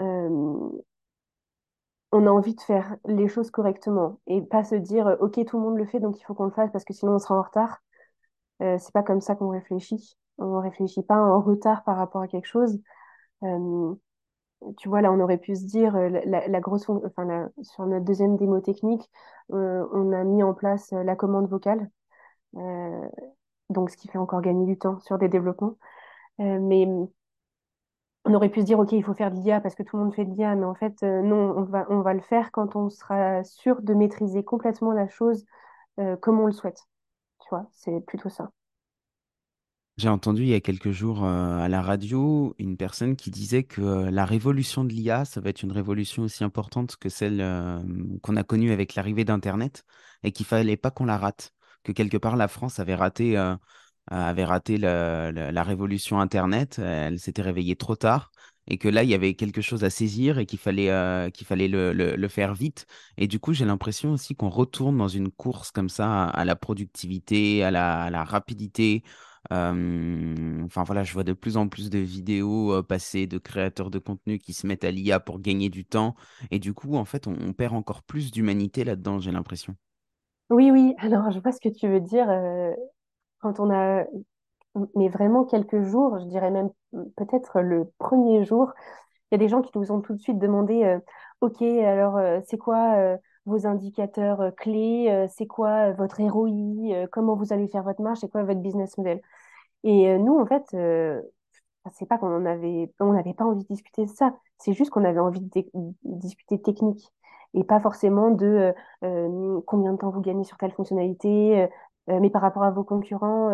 [0.00, 0.70] euh,
[2.12, 5.58] on a envie de faire les choses correctement et pas se dire, euh, OK, tout
[5.58, 7.38] le monde le fait, donc il faut qu'on le fasse parce que sinon on sera
[7.38, 7.78] en retard.
[8.62, 10.16] Euh, c'est pas comme ça qu'on réfléchit.
[10.38, 12.80] On réfléchit pas en retard par rapport à quelque chose.
[14.76, 18.36] Tu vois, là, on aurait pu se dire, euh, la, grosse, enfin, sur notre deuxième
[18.36, 19.08] démo technique,
[19.52, 21.90] euh, on a mis en place euh, la commande vocale.
[23.70, 25.76] Donc ce qui fait encore gagner du temps sur des développements.
[26.38, 26.86] Mais
[28.24, 30.04] on aurait pu se dire, OK, il faut faire de l'IA parce que tout le
[30.04, 32.76] monde fait de l'IA, mais en fait, non, on va, on va le faire quand
[32.76, 35.44] on sera sûr de maîtriser complètement la chose
[36.20, 36.82] comme on le souhaite.
[37.40, 38.50] Tu vois, c'est plutôt ça.
[39.98, 43.64] J'ai entendu il y a quelques jours euh, à la radio une personne qui disait
[43.64, 47.40] que euh, la révolution de l'IA, ça va être une révolution aussi importante que celle
[47.40, 47.80] euh,
[48.22, 49.84] qu'on a connue avec l'arrivée d'Internet
[50.22, 51.52] et qu'il fallait pas qu'on la rate.
[51.82, 53.36] Que quelque part la France avait raté,
[54.08, 58.30] avait raté la, révolution Internet, elle s'était réveillée trop tard
[58.66, 61.68] et que là il y avait quelque chose à saisir et qu'il fallait, qu'il fallait
[61.68, 62.86] le, le- faire vite.
[63.16, 66.56] Et du coup j'ai l'impression aussi qu'on retourne dans une course comme ça à, la
[66.56, 69.02] productivité, à la rapidité
[69.50, 73.98] enfin voilà, je vois de plus en plus de vidéos euh, passer de créateurs de
[73.98, 76.14] contenu qui se mettent à l'IA pour gagner du temps.
[76.50, 79.74] Et du coup, en fait, on, perd encore plus d'humanité là-dedans, j'ai l'impression.
[80.50, 82.26] Oui, oui, alors je vois ce que tu veux dire.
[83.38, 84.04] quand on a,
[84.94, 86.70] mais vraiment quelques jours, je dirais même
[87.16, 88.72] peut-être le premier jour,
[89.30, 90.98] Il y a des gens qui nous ont tout de suite demandé,
[91.40, 97.82] OK, alors c'est quoi vos indicateurs clés, c'est quoi votre ROI, comment vous allez faire
[97.82, 99.20] votre marche, c'est quoi votre business model?
[99.84, 101.20] Et euh, nous, en fait, euh,
[101.92, 104.90] c'est pas qu'on en avait, on n'avait pas envie de discuter de ça, c'est juste
[104.90, 105.64] qu'on avait envie de
[106.04, 107.08] discuter technique
[107.54, 108.72] et pas forcément de euh,
[109.04, 111.66] euh, combien de temps vous gagnez sur telle fonctionnalité, euh,
[112.10, 113.50] euh, mais par rapport à vos concurrents,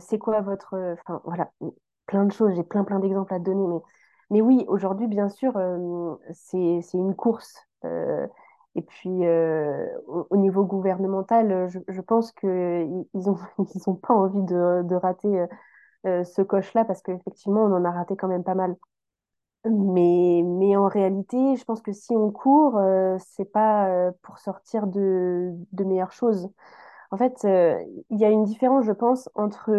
[0.00, 1.50] c'est quoi votre, enfin voilà,
[2.06, 3.80] plein de choses, j'ai plein plein d'exemples à te donner, mais
[4.30, 5.52] mais oui, aujourd'hui, bien sûr,
[6.32, 7.56] c'est une course.
[8.76, 13.36] Euh, et puis, euh, au, au niveau gouvernemental, je, je pense que ils ont
[13.74, 15.46] ils ont pas envie de, de rater euh,
[16.06, 18.76] euh, ce coche-là parce qu'effectivement, on en a raté quand même pas mal.
[19.66, 24.38] Mais, mais en réalité, je pense que si on court, euh, c'est pas euh, pour
[24.38, 26.50] sortir de, de meilleures choses.
[27.10, 27.78] En fait, euh,
[28.10, 29.72] il y a une différence, je pense, entre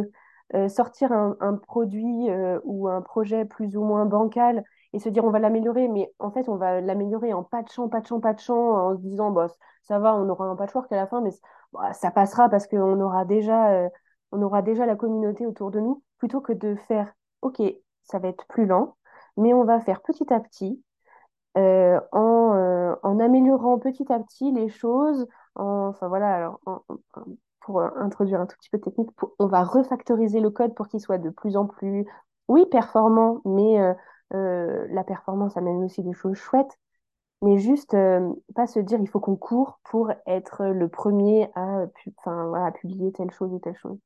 [0.56, 4.64] euh, sortir un, produit euh, ou un projet plus ou moins bancal
[4.96, 8.20] et se dire on va l'améliorer, mais en fait, on va l'améliorer en patchant, patchant,
[8.22, 8.56] patchant,
[8.92, 9.48] en se disant bah,
[9.84, 11.32] ça va, on aura un patchwork à la fin, mais
[11.94, 13.90] ça passera parce qu'on aura déjà, euh,
[14.32, 17.62] aura déjà la communauté autour de nous, plutôt que de faire ok,
[18.04, 18.98] ça va être plus lent,
[19.38, 20.82] mais on va faire petit à petit
[21.58, 25.28] euh, en, euh, en améliorant petit à petit les choses.
[25.56, 26.60] En- enfin voilà, alors
[27.62, 31.00] pour introduire un tout petit peu de technique, on va refactoriser le code pour qu'il
[31.02, 32.06] soit de plus en plus,
[32.48, 33.80] oui, performant, mais
[34.96, 36.80] la performance amène aussi des choses chouettes.
[37.42, 41.86] Mais juste euh, pas se dire il faut qu'on court pour être le premier à,
[41.96, 44.00] pu- enfin, voilà, à publier telle chose ou telle chose.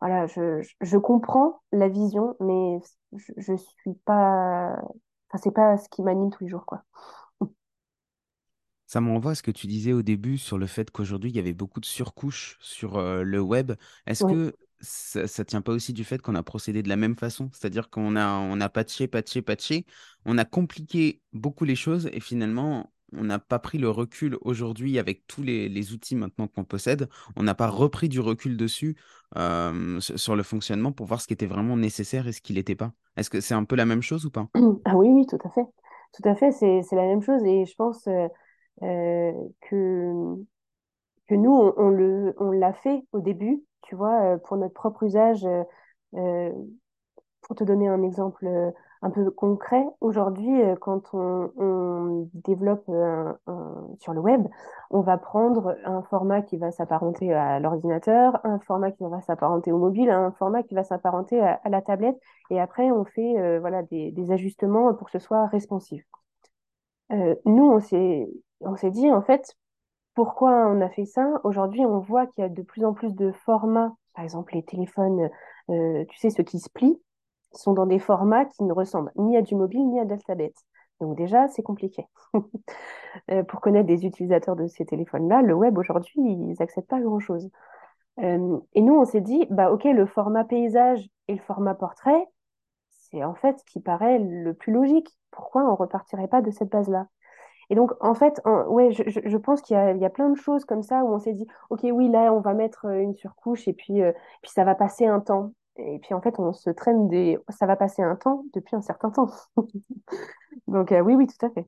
[0.00, 2.78] Voilà, je, je, comprends la vision, mais
[3.16, 4.72] je, je suis pas,
[5.30, 6.82] enfin, c'est pas ce qui m'anime tous les jours, quoi.
[8.86, 11.36] Ça me renvoie à ce que tu disais au début sur le fait qu'aujourd'hui, il
[11.36, 13.72] y avait beaucoup de surcouches sur euh, le web.
[14.06, 17.16] Est-ce que ça, ne tient pas aussi du fait qu'on a procédé de la même
[17.16, 17.48] façon?
[17.52, 19.86] C'est-à-dire qu'on a, on a patché, patché, patché,
[20.24, 24.98] on a compliqué beaucoup les choses et finalement, on n'a pas pris le recul aujourd'hui
[24.98, 27.08] avec tous les, les outils maintenant qu'on possède.
[27.36, 28.96] On n'a pas repris du recul dessus
[29.36, 32.74] euh, sur le fonctionnement pour voir ce qui était vraiment nécessaire et ce qui l'était
[32.74, 32.92] pas.
[33.16, 34.48] Est-ce que c'est un peu la même chose ou pas?
[34.84, 35.66] Ah oui, oui, tout à fait.
[36.14, 38.28] Tout à fait, c'est, la même chose et je pense euh,
[38.82, 40.12] euh, que,
[41.28, 45.44] que nous, on, on l'a fait au début, tu vois, euh, pour notre propre usage.
[45.44, 45.64] euh,
[46.14, 46.52] euh,
[47.42, 48.46] pour te donner un exemple
[49.02, 52.84] un peu concret, aujourd'hui, quand on, développe
[53.98, 54.46] sur le web,
[54.90, 59.72] on va prendre un format qui va s'apparenter à l'ordinateur, un format qui va s'apparenter
[59.72, 62.16] au mobile, un format qui va s'apparenter à, la tablette,
[62.50, 66.04] et après, on fait voilà, des, ajustements pour que ce soit responsive.
[67.12, 69.56] Euh, nous, on s'est dit, en fait,
[70.14, 71.40] pourquoi on a fait ça?
[71.44, 74.62] Aujourd'hui, on voit qu'il y a de plus en plus de formats, par exemple les
[74.62, 75.30] téléphones,
[75.70, 77.00] euh, tu sais, ceux qui se plient,
[77.52, 80.56] sont dans des formats qui ne ressemblent ni à du mobile ni à tablette.
[81.00, 82.06] Donc déjà, c'est compliqué.
[83.30, 87.50] Euh, pour connaître des utilisateurs de ces téléphones-là, le web aujourd'hui, ils n'acceptent pas grand-chose.
[88.20, 92.26] Euh, et nous, on s'est dit, bah ok, le format paysage et le format portrait,
[92.88, 95.08] c'est en fait ce qui paraît le plus logique.
[95.30, 97.06] Pourquoi on repartirait pas de cette base-là?
[97.70, 100.64] Et donc, en fait, ouais, je, je- pense qu'il y y a plein de choses
[100.64, 103.68] comme ça où on s'est dit, OK, oui, là, on va mettre euh, une surcouche
[103.68, 105.52] et puis, euh, puis ça va passer un temps.
[105.76, 107.38] Et puis, en fait, on se traîne des...
[107.48, 109.30] Ça va passer un temps depuis un certain temps.
[110.66, 111.66] Donc, euh, oui, oui, tout à fait.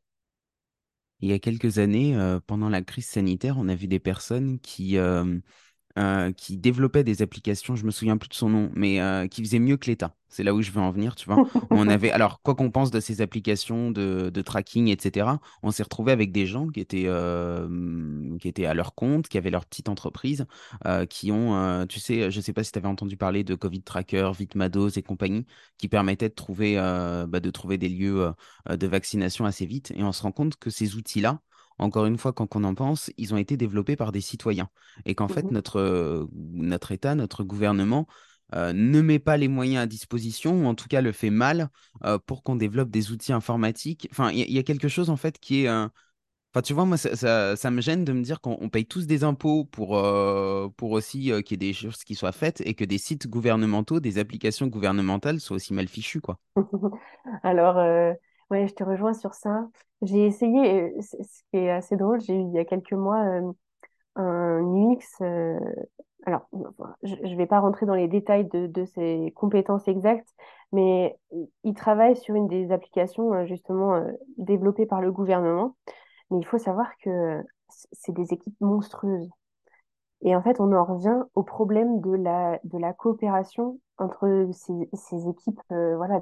[1.20, 4.96] Il y a quelques années, pendant la crise sanitaire, on a vu des personnes qui,
[5.96, 9.44] euh, qui développait des applications, je me souviens plus de son nom, mais euh, qui
[9.44, 10.16] faisait mieux que l'État.
[10.28, 11.46] C'est là où je veux en venir, tu vois.
[11.70, 15.28] On avait, alors, quoi qu'on pense de ces applications de, de tracking, etc.,
[15.62, 19.38] on s'est retrouvé avec des gens qui étaient, euh, qui étaient à leur compte, qui
[19.38, 20.46] avaient leur petite entreprise,
[21.08, 24.32] qui ont, tu sais, je sais pas si tu avais entendu parler de Covid Tracker,
[24.36, 25.46] Vitmados et compagnie,
[25.78, 28.32] qui permettaient de trouver, bah, de trouver des lieux
[28.68, 29.92] de vaccination assez vite.
[29.94, 31.40] Et on se rend compte que ces outils-là,
[31.78, 34.68] encore une fois, quand on en pense, ils ont été développés par des citoyens
[35.06, 35.50] et qu'en fait, Mhm.
[35.50, 38.06] notre, notre État, notre gouvernement
[38.54, 41.70] euh, ne met pas les moyens à disposition, ou en tout cas le fait mal,
[42.04, 44.08] euh, pour qu'on développe des outils informatiques.
[44.12, 45.68] Enfin, il y, a il y a quelque chose en fait qui est...
[45.68, 45.88] euh,
[46.54, 48.86] Enfin, tu vois, moi, ça, ça- ça me gêne de me dire qu'on on paye
[48.86, 52.32] tous des impôts pour, euh, pour aussi euh, qu'il y ait des choses qui soient
[52.32, 56.38] faites et que des sites gouvernementaux, des applications gouvernementales soient aussi mal fichues, quoi.
[57.42, 58.12] Alors, euh,
[58.50, 59.68] ouais, je te rejoins sur ça.
[60.04, 61.16] J'ai essayé, ce
[61.50, 63.24] qui est assez drôle, j'ai eu il y a quelques mois
[64.16, 65.20] un UX.
[66.26, 66.48] alors,
[67.02, 70.28] je ne vais pas rentrer dans les détails de, de ses compétences exactes,
[70.72, 74.00] mais il il travaille sur une des applications justement
[74.38, 75.76] développées par le gouvernement.
[76.30, 77.42] Mais il faut savoir que
[77.92, 79.30] c'est des équipes monstrueuses.
[80.22, 84.88] Et en fait, on en revient au problème de la, de la coopération entre ces,
[84.94, 86.20] ces équipes, voilà,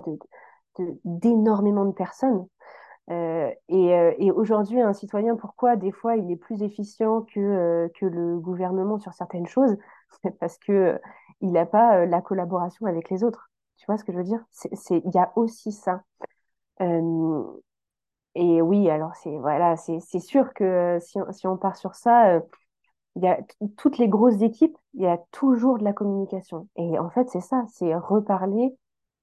[0.78, 2.46] de- d'énormément de personnes.
[3.10, 7.40] Euh, et euh, et aujourd'hui, un citoyen, pourquoi des fois il est plus efficient que,
[7.40, 9.76] euh, le gouvernement sur certaines choses?
[10.40, 11.00] Parce que
[11.40, 13.50] il n'a pas la collaboration avec les autres.
[13.76, 14.44] Tu vois ce que je veux dire?
[14.90, 16.04] Il y a aussi ça.
[18.34, 19.76] Et oui, alors c'est voilà,
[20.20, 22.40] sûr que si, on- si on part sur ça,
[23.16, 23.40] il y a
[23.78, 26.68] toutes les grosses équipes, il y a toujours de la communication.
[26.76, 28.76] Et en fait, c'est ça, c'est reparler,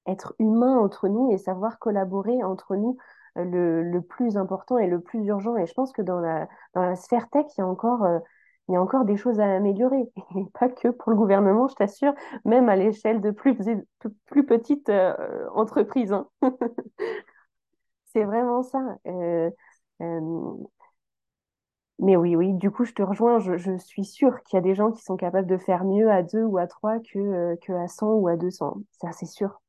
[0.06, 2.98] être humain entre nous et savoir collaborer entre nous
[3.36, 5.56] le, plus important et le plus urgent.
[5.56, 8.18] Et je pense que dans la, dans la sphère tech, il y a encore, euh,
[8.68, 10.10] il y a encore des choses à améliorer.
[10.36, 12.14] Et pas que pour le gouvernement, je t'assure,
[12.44, 13.56] même à l'échelle de plus,
[14.26, 15.14] plus petites euh,
[15.54, 16.12] entreprises.
[16.12, 16.28] hein.
[18.12, 18.80] C'est vraiment ça.
[19.06, 19.50] Euh,
[21.98, 23.38] mais oui, oui, du coup, je te rejoins.
[23.38, 26.22] Je, suis sûre qu'il y a des gens qui sont capables de faire mieux à
[26.22, 28.78] deux ou à trois que, que à 100 ou à 200.
[28.92, 29.60] Ça, c'est sûr.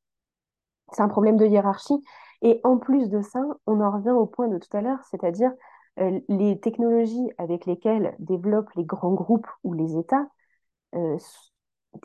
[0.92, 2.02] C'est un problème de hiérarchie.
[2.42, 5.52] Et en plus de ça, on en revient au point de tout à l'heure, c'est-à-dire
[6.00, 10.28] euh, les technologies avec lesquelles développent les grands groupes ou les États,
[10.96, 11.18] euh,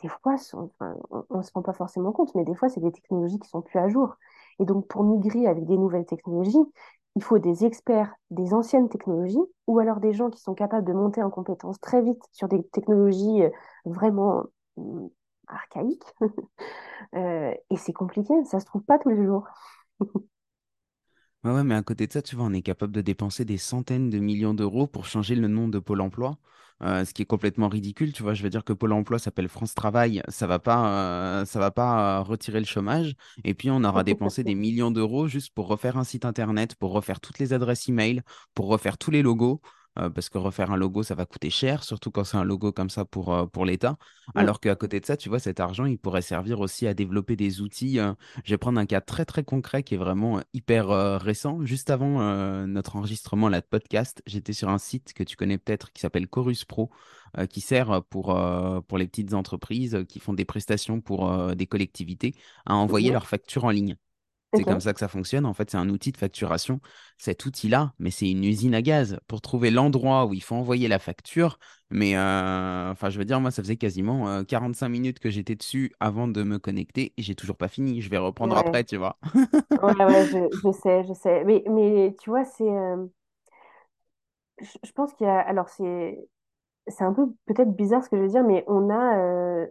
[0.02, 3.38] des fois, on ne se rend pas forcément compte, mais des fois, c'est des technologies
[3.38, 4.16] qui sont plus à jour.
[4.58, 6.58] Et donc, pour migrer avec des nouvelles technologies,
[7.14, 10.92] il faut des experts des anciennes technologies ou alors des gens qui sont capables de
[10.92, 13.50] monter en compétence très vite sur des technologies euh,
[13.84, 14.44] vraiment
[14.76, 15.08] hum,
[15.46, 16.04] archaïques.
[17.70, 19.46] Et c'est compliqué, ça se trouve pas tous les jours.
[21.44, 24.10] Ouais, mais à côté de ça, tu vois, on est capable de dépenser des centaines
[24.10, 26.38] de millions d'euros pour changer le nom de Pôle emploi,
[26.82, 28.12] euh, ce qui est complètement ridicule.
[28.12, 31.44] Tu vois, je veux dire que Pôle emploi s'appelle France Travail, ça va pas, euh,
[31.44, 33.14] ça va pas euh, retirer le chômage.
[33.44, 36.90] Et puis, on aura dépensé des millions d'euros juste pour refaire un site internet, pour
[36.92, 38.22] refaire toutes les adresses email,
[38.54, 39.60] pour refaire tous les logos.
[39.98, 42.72] Euh, parce que refaire un logo, ça va coûter cher, surtout quand c'est un logo
[42.72, 43.92] comme ça pour, euh, pour l'État.
[44.34, 44.38] Mm.
[44.38, 47.36] Alors qu'à côté de ça, tu vois, cet argent, il pourrait servir aussi à développer
[47.36, 47.98] des outils.
[47.98, 48.12] euh,
[48.44, 50.88] je vais prendre un cas très très concret qui est vraiment hyper
[51.20, 51.64] récent.
[51.64, 55.92] Juste avant notre enregistrement là, de podcast, j'étais sur un site que tu connais peut-être
[55.92, 56.90] qui s'appelle Chorus Pro,
[57.50, 58.38] qui sert pour,
[58.86, 62.34] pour les petites entreprises qui font des prestations pour des collectivités
[62.66, 63.96] à envoyer leurs factures en ligne.
[64.56, 65.44] C'est comme ça que ça fonctionne.
[65.46, 66.80] En fait, c'est un outil de facturation.
[67.18, 70.88] Cet outil-là, mais c'est une usine à gaz pour trouver l'endroit où il faut envoyer
[70.88, 71.58] la facture.
[71.90, 75.56] Mais euh, enfin, je veux dire, moi, ça faisait quasiment euh, 45 minutes que j'étais
[75.56, 78.00] dessus avant de me connecter et j'ai toujours pas fini.
[78.02, 78.56] Je vais reprendre Ouais.
[78.56, 79.18] après, tu vois.
[79.82, 81.44] Ouais, ouais, je, je sais, je sais.
[81.44, 83.06] Mais, mais tu vois, c'est, euh,
[84.60, 86.18] je, je pense qu'il y a, alors c'est,
[86.88, 89.66] c'est un peu peut-être bizarre ce que je veux dire, mais on a, euh,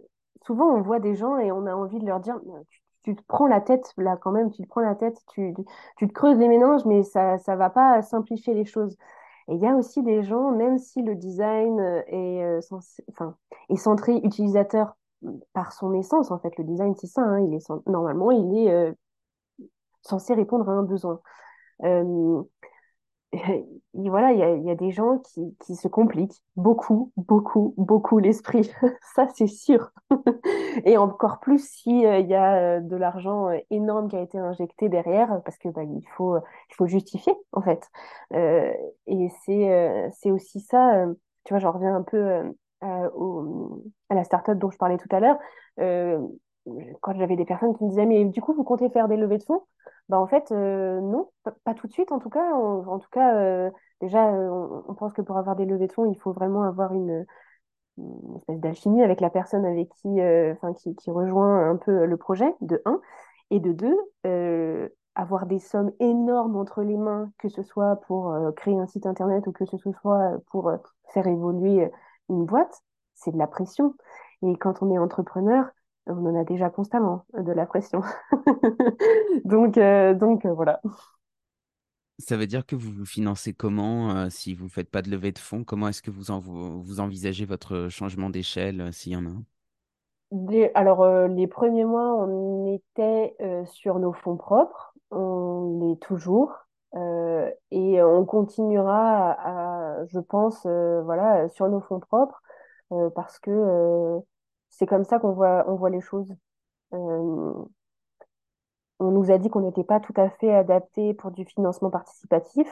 [0.46, 3.22] souvent on voit des gens et on a envie de leur dire, tu, tu te
[3.28, 5.54] prends la tête là quand même, tu te prends la tête, tu,
[5.96, 8.96] tu te creuses les méninges, mais ça, ça va pas simplifier les choses.
[9.48, 12.60] Et il y a aussi des gens, même si le design euh, est, euh,
[13.10, 13.36] enfin,
[13.68, 14.96] est centré utilisateur
[15.52, 18.72] par son essence, en fait, le design c'est ça, hein, il est, normalement il est
[18.72, 18.92] euh,
[20.02, 21.20] censé répondre à un besoin.
[23.94, 28.18] voilà, il y a, y a des gens qui, qui se compliquent beaucoup, beaucoup, beaucoup
[28.18, 28.70] l'esprit.
[29.14, 29.90] Ça, c'est sûr.
[30.84, 34.38] Et encore plus si, euh, y a euh, de l'argent euh, énorme qui a été
[34.38, 37.88] injecté derrière, parce que bah, il faut, il faut justifier, en fait.
[39.06, 41.04] Et c'est c'est aussi ça,
[41.44, 42.42] tu vois, j'en reviens un peu
[43.14, 45.38] au- à la start-up dont je parlais tout à l'heure.
[47.00, 49.38] Quand j'avais des personnes qui me disaient, mais du coup, vous comptez faire des levées
[49.38, 49.62] de fonds?
[50.08, 51.30] Bah, en fait, euh, non,
[51.64, 52.52] pas, tout de suite en tout cas.
[52.54, 56.10] En tout cas, euh, déjà, euh, on, pense que pour avoir des levées de fonds,
[56.10, 57.26] il faut vraiment avoir une,
[58.36, 60.20] espèce d'alchimie avec la personne avec qui,
[60.52, 63.00] enfin, qui, qui rejoint un peu le projet, de un.
[63.50, 63.96] Et de deux,
[65.14, 69.46] avoir des sommes énormes entre les mains, que ce soit pour créer un site internet
[69.46, 70.70] ou que ce soit pour
[71.08, 71.90] faire évoluer
[72.28, 72.82] une boîte,
[73.14, 73.94] c'est de la pression.
[74.42, 75.70] Et quand on est entrepreneur,
[76.06, 78.02] on en a déjà constamment de la pression.
[79.44, 80.80] Donc, euh, donc euh, voilà.
[82.18, 85.32] Ça veut dire que vous vous financez comment euh, si vous faites pas de levée
[85.32, 85.64] de fonds?
[85.64, 89.30] Comment est-ce que vous, en- vous, envisagez votre changement d'échelle euh, s'il y en a
[89.30, 89.44] un?
[90.32, 94.94] Des- alors, euh, les premiers mois, on était euh, sur nos fonds propres.
[95.10, 96.52] On l'est toujours.
[96.94, 102.42] Euh, et on continuera à, à, je pense, euh, voilà, sur nos fonds propres,
[102.92, 104.18] euh, parce que euh,
[104.70, 106.28] c'est comme ça qu'on voit, on voit les choses.
[106.94, 107.54] Euh,
[108.98, 112.66] on nous a dit qu'on n'était pas tout à fait adapté pour du financement participatif.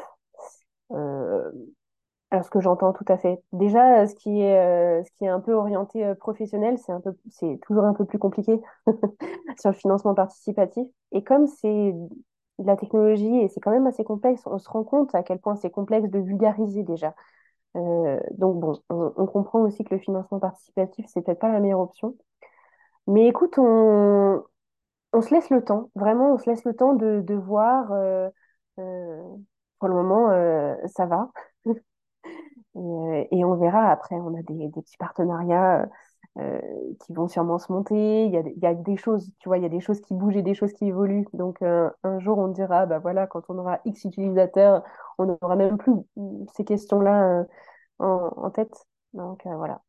[0.92, 1.50] Euh,
[2.30, 3.42] Alors, ce que j'entends tout à fait.
[3.52, 6.92] Déjà, ce qui est, euh, un peu orienté professionnel, c'est
[7.30, 8.60] c'est toujours un peu plus compliqué
[9.60, 10.86] sur le financement participatif.
[11.12, 11.92] Et comme c'est
[12.58, 15.40] de la technologie et c'est quand même assez complexe, on se rend compte à quel
[15.40, 17.14] point c'est complexe de vulgariser déjà.
[17.76, 21.80] Euh, donc bon, on, comprend aussi que le financement participatif, c'est peut-être pas la meilleure
[21.80, 22.16] option.
[23.06, 24.44] Mais écoute, on,
[25.12, 27.92] on se laisse le temps, vraiment, on se laisse le temps de, de voir.
[27.92, 28.28] euh,
[28.80, 29.22] euh,
[29.80, 30.30] pour le moment,
[30.88, 31.30] ça va.
[32.76, 35.88] Et, et on verra après, on a des, des petits partenariats
[36.38, 36.60] euh,
[37.00, 38.26] qui vont sûrement se monter.
[38.26, 40.42] Il y a, des- choses, tu vois, il y a des choses qui bougent et
[40.42, 41.26] des choses qui évoluent.
[41.34, 44.82] Donc euh, un jour, on dira, bah voilà, quand on aura X utilisateurs,
[45.18, 45.92] on n'aura même plus
[46.56, 47.44] ces questions-là euh,
[48.00, 48.74] en, en tête.
[49.14, 49.82] Donc voilà.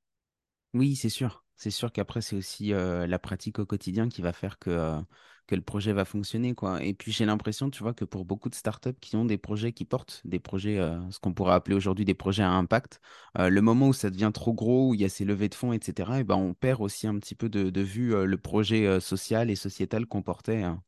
[0.74, 1.46] Oui, c'est sûr.
[1.56, 5.02] C'est sûr qu'après, c'est aussi la pratique au quotidien qui va faire que,
[5.48, 6.82] que le projet va fonctionner, quoi.
[6.84, 9.74] Et puis, j'ai l'impression, tu vois, que pour beaucoup de startups qui ont des projets
[9.74, 13.00] qui portent, des projets, euh, ce qu'on pourrait appeler aujourd'hui des projets à impact,
[13.38, 15.56] euh, le moment où ça devient trop gros, où il y a ces levées de
[15.56, 19.00] fonds, etc., et ben, on perd aussi un petit peu de, vue euh, le projet
[19.00, 20.64] social et sociétal qu'on portait.
[20.64, 20.82] hein.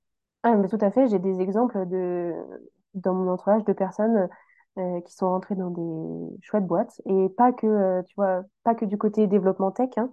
[0.43, 2.33] Ah, mais tout à fait, j'ai des exemples de,
[2.93, 4.27] dans mon entourage de personnes
[5.05, 8.95] qui sont rentrées dans des chouettes boîtes et pas que, tu vois, pas que du
[8.95, 10.11] côté développement tech, hein,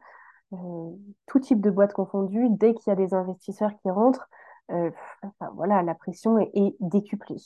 [0.50, 4.28] tout type de boîte confondue, dès qu'il y a des investisseurs qui rentrent,
[4.70, 4.90] euh,
[5.54, 7.36] voilà, la pression est, décuplée.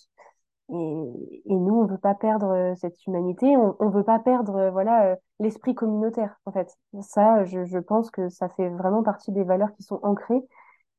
[0.70, 4.56] Et, nous, on ne veut pas perdre euh, cette humanité, on ne veut pas perdre
[4.56, 6.76] euh, voilà, euh, l'esprit communautaire, en fait.
[7.00, 10.42] Ça, je, pense que ça fait vraiment partie des valeurs qui sont ancrées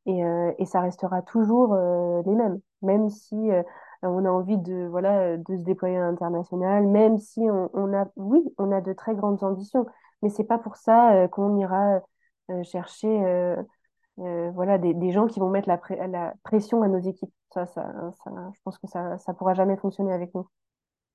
[0.06, 3.62] et, euh, ça restera toujours euh, les mêmes, même si euh,
[4.02, 8.42] on a envie de, voilà, de se déployer à l'international, même si on a, oui,
[8.58, 9.86] on a de très grandes ambitions,
[10.22, 12.02] mais c'est pas pour ça euh, qu'on ira
[12.52, 13.08] euh, chercher
[14.20, 17.34] euh, voilà, des, des gens qui vont mettre la, pré- la pression à nos équipes.
[17.54, 17.84] Ça, ça,
[18.24, 20.48] ça, je pense que ça, ça pourra jamais fonctionner avec nous.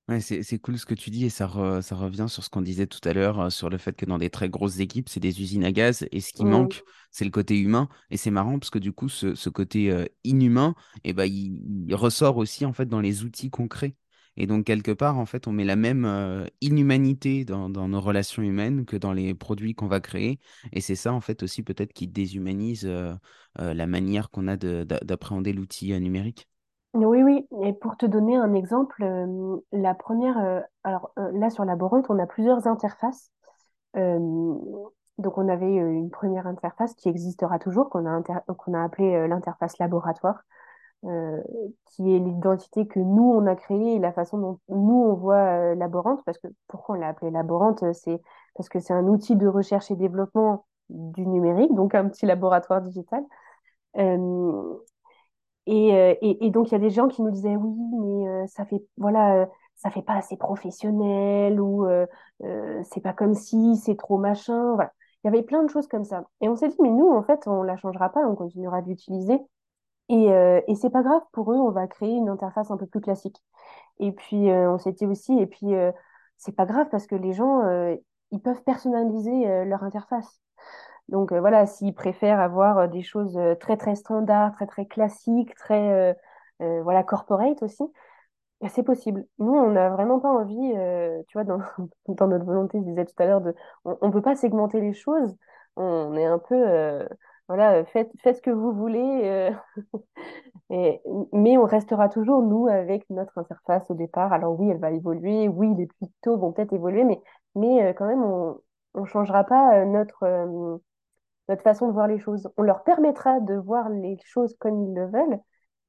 [0.06, 2.60] Ouais, c'est, cool ce que tu dis et ça, re- ça revient sur ce qu'on
[2.60, 5.18] disait tout à l'heure, euh, sur le fait que dans des très grosses équipes, c'est
[5.20, 6.44] des usines à gaz et ce qui Mm.
[6.44, 7.88] manque, c'est le côté humain.
[8.10, 10.74] Et c'est marrant parce que du coup, ce, ce côté euh, inhumain,
[11.04, 13.96] eh ben, il, il ressort aussi en fait dans les outils concrets.
[14.36, 18.42] Et donc, quelque part, en fait, on met la même euh, inhumanité dans, nos relations
[18.42, 20.40] humaines que dans les produits qu'on va créer.
[20.72, 23.14] Et c'est ça, en fait, aussi peut-être qui déshumanise euh,
[23.60, 26.48] euh, la manière qu'on a de- d'a- d'appréhender l'outil numérique.
[26.94, 27.46] Oui, oui.
[27.64, 29.04] Et pour te donner un exemple,
[29.72, 33.32] la première, alors là sur Laborant, on a plusieurs interfaces.
[33.94, 39.76] Donc on avait une première interface qui existera toujours, qu'on a, qu'on a appelée l'interface
[39.78, 40.44] laboratoire.
[41.04, 41.40] Euh,
[41.86, 45.72] qui est l'identité que nous, on a créée et la façon dont nous, on voit
[45.72, 46.22] euh, Laborante.
[46.24, 47.82] Parce que pourquoi on l'a appelée Laborante?
[47.82, 48.20] euh, C'est
[48.54, 52.82] parce que c'est un outil de recherche et développement du numérique, donc un petit laboratoire
[52.82, 53.24] digital.
[55.66, 58.84] Et, et, donc, il y a des gens qui nous disaient, oui, mais ça fait,
[58.98, 61.86] voilà, ça fait pas assez professionnel ou
[62.42, 64.74] euh, c'est pas comme si, c'est trop machin.
[64.74, 64.92] Voilà.
[65.22, 66.24] Il y avait plein de choses comme ça.
[66.40, 68.88] Et on s'est dit, mais nous, en fait, on la changera pas, on continuera de
[68.88, 69.40] l'utiliser.
[70.08, 72.86] Et, euh, et c'est pas grave pour eux, on va créer une interface un peu
[72.86, 73.36] plus classique.
[74.00, 75.92] Et puis euh, on s'est dit aussi, et puis euh,
[76.38, 77.96] c'est pas grave parce que les gens, euh,
[78.32, 80.40] ils peuvent personnaliser euh, leur interface.
[81.08, 86.16] Donc euh, voilà, s'ils préfèrent avoir des choses très très standards, très très classiques, très
[86.60, 87.82] voilà corporate aussi,
[88.60, 89.26] ben, c'est possible.
[89.38, 90.56] Nous, on n'a vraiment pas envie,
[91.28, 91.60] tu vois, dans,
[92.08, 94.94] dans notre volonté, je disais tout à l'heure, de, on, on peut pas segmenter les
[94.94, 95.36] choses.
[95.76, 96.56] On est un peu,
[97.48, 99.00] voilà, faites, faites ce que vous voulez.
[99.24, 99.50] euh,
[101.32, 104.32] mais on restera toujours, nous, avec notre interface au départ.
[104.32, 105.48] Alors oui, elle va évoluer.
[105.48, 107.20] Oui, les tutos vont peut-être évoluer, mais,
[107.54, 108.60] mais euh, quand même, on
[109.00, 110.78] ne changera pas euh, notre, euh,
[111.48, 112.48] notre façon de voir les choses.
[112.56, 115.40] On leur permettra de voir les choses comme ils le veulent,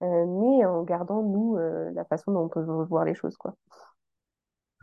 [0.04, 3.56] euh, mais en gardant, nous, euh, la façon dont on peut voir les choses, quoi.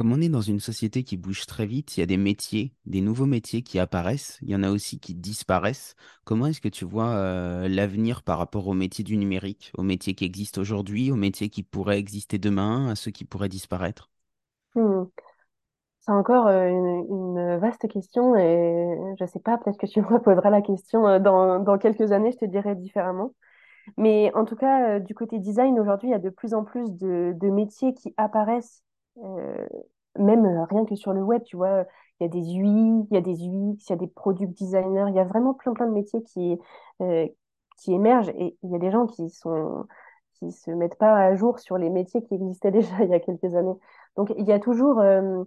[0.03, 2.74] Comme on est dans une société qui bouge très vite, il y a des métiers,
[2.86, 5.94] des nouveaux métiers qui apparaissent, il y en a aussi qui disparaissent.
[6.24, 10.16] Comment est-ce que tu vois euh, l'avenir par rapport aux métiers du numérique, aux métiers
[10.16, 14.11] qui existent aujourd'hui, aux métiers qui pourraient exister demain, à ceux qui pourraient disparaître?
[14.74, 15.05] Hmm.
[16.00, 20.50] C'est encore euh, une, vaste question et je sais pas, peut-être que tu me reposeras
[20.50, 23.34] la question euh, dans, quelques années, je te dirai différemment.
[23.96, 26.90] Mais en tout cas, du côté design, aujourd'hui, il y a de plus en plus
[26.90, 28.82] de, métiers qui apparaissent,
[30.18, 31.84] même euh, rien que sur le web, tu vois.
[32.20, 34.56] Il y a des UI, il y a des UX, il y a des product
[34.56, 36.56] designers, il y a vraiment plein, plein de métiers qui,
[37.00, 37.26] euh,
[37.78, 39.86] qui émergent et il y a des gens qui sont,
[40.34, 43.20] qui se mettent pas à jour sur les métiers qui existaient déjà il y a
[43.20, 43.74] quelques années.
[44.16, 45.44] Donc, il y a toujours, euh,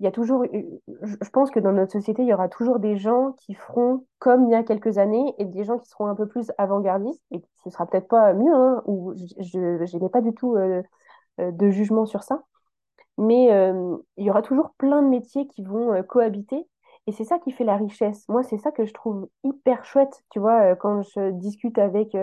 [0.00, 2.96] il y a toujours, je pense que dans notre société, il y aura toujours des
[2.96, 6.14] gens qui feront comme il y a quelques années et des gens qui seront un
[6.14, 7.22] peu plus avant-gardistes.
[7.30, 10.82] Et ce sera peut-être pas mieux, hein, ou je n'ai pas du tout euh,
[11.40, 12.42] euh, de jugement sur ça.
[13.18, 13.48] Mais
[14.16, 16.66] il y aura toujours plein de métiers qui vont cohabiter.
[17.06, 18.28] Et c'est ça qui fait la richesse.
[18.28, 20.22] Moi, c'est ça que je trouve hyper chouette.
[20.30, 22.16] Tu vois, quand je discute avec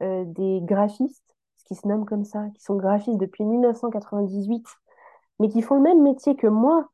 [0.00, 4.66] des graphistes, ce qui se nomment comme ça, qui sont graphistes depuis 1998,
[5.40, 6.88] mais qui font le même métier que moi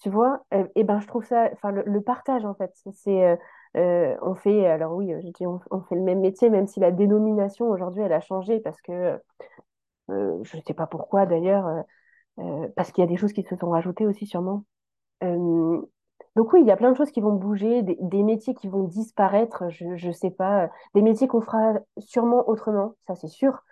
[0.00, 0.42] tu vois,
[0.74, 3.38] et ben je trouve ça, enfin le, partage en fait, c'est
[3.74, 7.68] on fait, alors oui, je dis on, fait le même métier, même si la dénomination
[7.68, 9.20] aujourd'hui elle a changé parce que
[10.08, 11.84] je ne sais pas pourquoi d'ailleurs,
[12.38, 14.64] euh, parce qu'il y a des choses qui se sont rajoutées aussi sûrement.
[15.24, 15.80] Euh,
[16.36, 18.84] donc oui, il y a plein de choses qui vont bouger, des, métiers qui vont
[18.84, 23.64] disparaître, je ne sais pas, des métiers qu'on fera sûrement autrement, ça c'est sûr.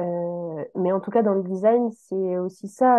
[0.00, 2.98] Euh, mais en tout cas dans le design, c'est aussi ça.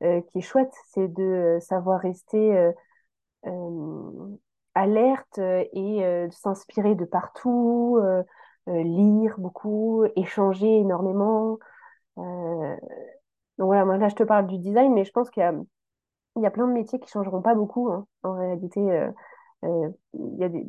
[0.00, 2.72] qui est chouette, c'est de savoir rester
[4.74, 7.98] alerte et de s'inspirer de partout,
[8.66, 11.58] lire beaucoup, échanger énormément.
[13.58, 15.52] Donc voilà, moi là je te parle du design, mais je pense qu'il y a,
[16.36, 18.80] il y a plein de métiers qui changeront pas beaucoup hein, en réalité.
[18.80, 19.10] euh,
[19.64, 20.66] euh, il y a des...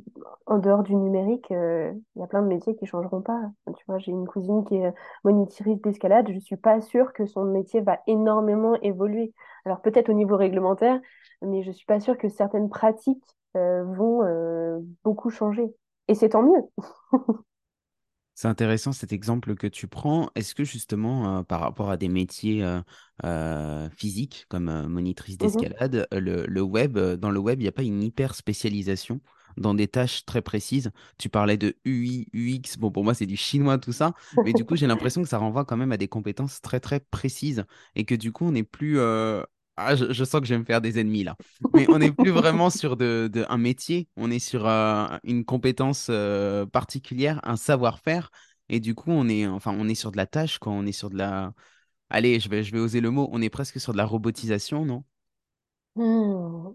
[0.48, 3.42] En dehors du numérique, euh, il y a plein de métiers qui changeront pas.
[3.78, 6.30] Tu vois, j'ai une cousine qui est monitrice d'escalade.
[6.34, 9.34] Je suis pas sûre que son métier va énormément évoluer.
[9.66, 11.00] Alors peut-être au niveau réglementaire,
[11.42, 13.24] mais je suis pas sûre que certaines pratiques
[13.58, 15.74] euh, vont euh, beaucoup changer.
[16.10, 16.64] Et c'est tant mieux.
[18.40, 20.30] C'est intéressant cet exemple que tu prends.
[20.34, 22.80] Est-ce que justement, euh, par rapport à des métiers euh,
[23.26, 25.66] euh, physiques comme monitrice Mhm.
[25.68, 29.20] d'escalade, le, le web, dans le web, il n'y a pas une hyper spécialisation
[29.58, 30.90] dans des tâches très précises?
[31.18, 32.78] Tu parlais de UI, UX.
[32.80, 34.14] Bon, pour moi, c'est du chinois, tout ça.
[34.42, 37.02] Mais du coup, j'ai l'impression que ça renvoie quand même à des compétences très, très
[37.02, 37.66] précises
[37.96, 39.00] et que du coup, on n'est plus...
[39.80, 41.38] Ah, je, je sens que je vais me faire des ennemis là.
[41.74, 45.46] Mais on n'est plus vraiment sur de, de- un métier, on est sur euh, une
[45.46, 48.32] compétence euh, particulière, un savoir-faire.
[48.70, 50.74] Et du coup, on est, enfin, on est sur de la tâche, quoi.
[50.74, 51.54] On est sur de la...
[52.10, 53.30] Allez, je vais, je vais oser le mot.
[53.34, 55.04] On est presque sur de la robotisation, non?
[55.96, 56.74] Hmm.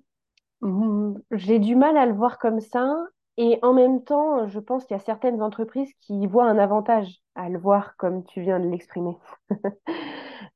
[0.62, 1.14] Hmm.
[1.32, 2.94] J'ai du mal à le voir comme ça.
[3.36, 7.20] Et en même temps, je pense qu'il y a certaines entreprises qui voient un avantage
[7.34, 9.16] à le voir comme tu viens de l'exprimer.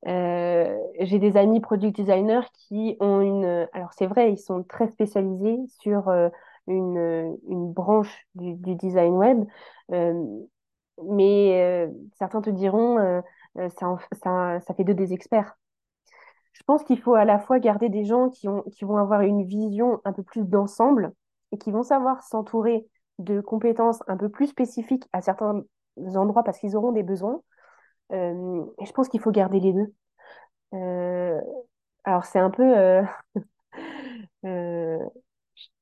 [0.07, 3.68] Euh, j'ai des amis product designers qui ont une...
[3.72, 6.29] Alors c'est vrai, ils sont très spécialisés sur euh,
[6.68, 9.45] une, une branche du, design web,
[9.93, 10.24] euh,
[11.05, 13.22] mais certains te diront,
[13.57, 15.57] ça, ça, ça fait d'eux des experts.
[16.53, 19.22] Je pense qu'il faut à la fois garder des gens qui ont, qui vont avoir
[19.22, 21.12] une vision un peu plus d'ensemble
[21.53, 22.86] et qui vont savoir s'entourer
[23.18, 25.62] de compétences un peu plus spécifiques à certains
[26.14, 27.42] endroits parce qu'ils auront des besoins.
[28.12, 29.94] Euh, je pense qu'il faut garder les deux.
[30.74, 31.40] Euh,
[32.05, 33.03] alors c'est un peu, euh,
[34.44, 34.99] euh,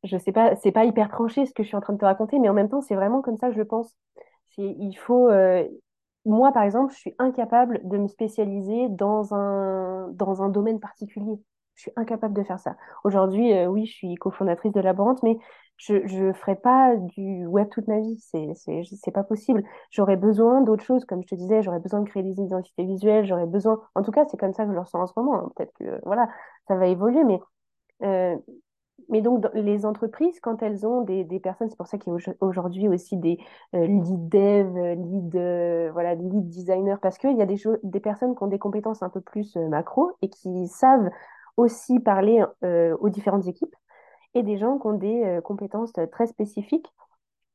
[0.05, 2.05] je sais pas, c'est pas hyper tranché ce que je suis en train de te
[2.05, 3.95] raconter, mais en même temps c'est vraiment comme ça que je pense.
[4.59, 5.31] Il faut,
[6.27, 11.39] moi par exemple, je suis incapable de me spécialiser dans un, dans un domaine particulier.
[11.77, 12.77] Je suis incapable de faire ça.
[13.05, 15.39] Aujourd'hui, euh, oui, je suis cofondatrice de Laborante, mais
[15.77, 18.19] je ne ferai pas du web toute ma vie.
[18.19, 19.63] C'est, pas possible.
[19.91, 23.27] J'aurais besoin d'autres choses, comme je te disais, j'aurais besoin de créer des identités visuelles,
[23.27, 25.51] j'aurais besoin, en tout cas, c'est comme ça que je le ressens en ce moment.
[25.55, 26.29] Peut-être que, voilà,
[26.67, 27.41] ça va évoluer, mais
[28.03, 28.37] euh,
[29.09, 32.17] mais donc, les entreprises, quand elles ont des, des personnes, c'est pour ça qu'il y
[32.17, 33.39] a au- aujourd'hui aussi des
[33.75, 38.01] euh, lead dev, euh, lead, euh, voilà, lead designer, parce qu'il y a des, des
[38.01, 41.11] personnes qui ont des compétences un peu plus euh, macro et qui savent
[41.57, 43.75] aussi parler euh, aux différentes équipes,
[44.35, 46.87] et des gens qui ont des euh, compétences euh, très spécifiques.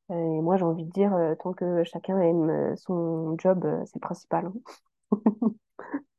[0.10, 4.52] Et moi, j'ai envie de dire, tant que chacun aime son job, c'est principal.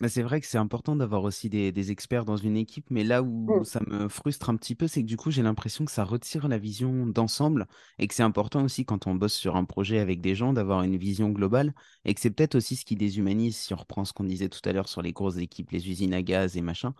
[0.00, 3.04] Bah, c'est vrai que c'est important d'avoir aussi des, des experts dans une équipe, mais
[3.04, 5.84] là où Mm, ça me frustre un petit peu, c'est que du coup, j'ai l'impression
[5.84, 7.66] que ça retire la vision d'ensemble
[7.98, 10.82] et que c'est important aussi quand on bosse sur un projet avec des gens d'avoir
[10.82, 11.74] une vision globale
[12.04, 14.66] et que c'est peut-être aussi ce qui déshumanise, si on reprend ce qu'on disait tout
[14.68, 16.94] à l'heure sur les grosses équipes, les usines à gaz et machin,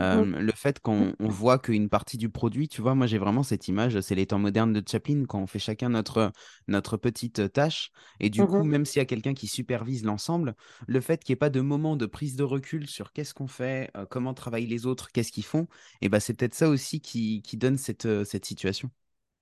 [0.00, 3.18] euh, mm, le fait qu'on on voit qu'une partie du produit, tu vois, moi j'ai
[3.18, 6.32] vraiment cette image, c'est les temps modernes de Chaplin, quand on fait chacun notre,
[6.68, 7.90] notre petite tâche
[8.20, 8.68] et du coup, mhm.
[8.68, 10.54] même s'il y a quelqu'un qui supervise l'ensemble,
[10.86, 13.46] le fait qu'il n'y ait pas de moment de prise de recul sur qu'est-ce qu'on
[13.46, 15.66] fait, comment travaillent les autres, qu'est-ce qu'ils font,
[16.00, 18.90] et ben c'est peut-être ça aussi qui, qui donne cette, cette situation.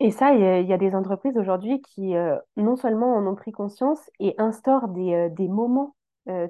[0.03, 2.15] Et ça, il y, a des entreprises aujourd'hui qui
[2.57, 5.95] non seulement en ont pris conscience et instaurent des, des moments,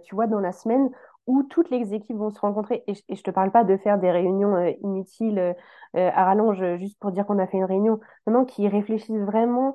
[0.05, 0.89] tu vois, dans la semaine
[1.27, 2.85] où toutes les équipes vont se rencontrer.
[2.87, 5.57] Et je, je te parle pas de faire des réunions inutiles
[5.95, 7.99] à rallonge juste pour dire qu'on a fait une réunion.
[8.29, 9.75] Non, non, qui réfléchissent vraiment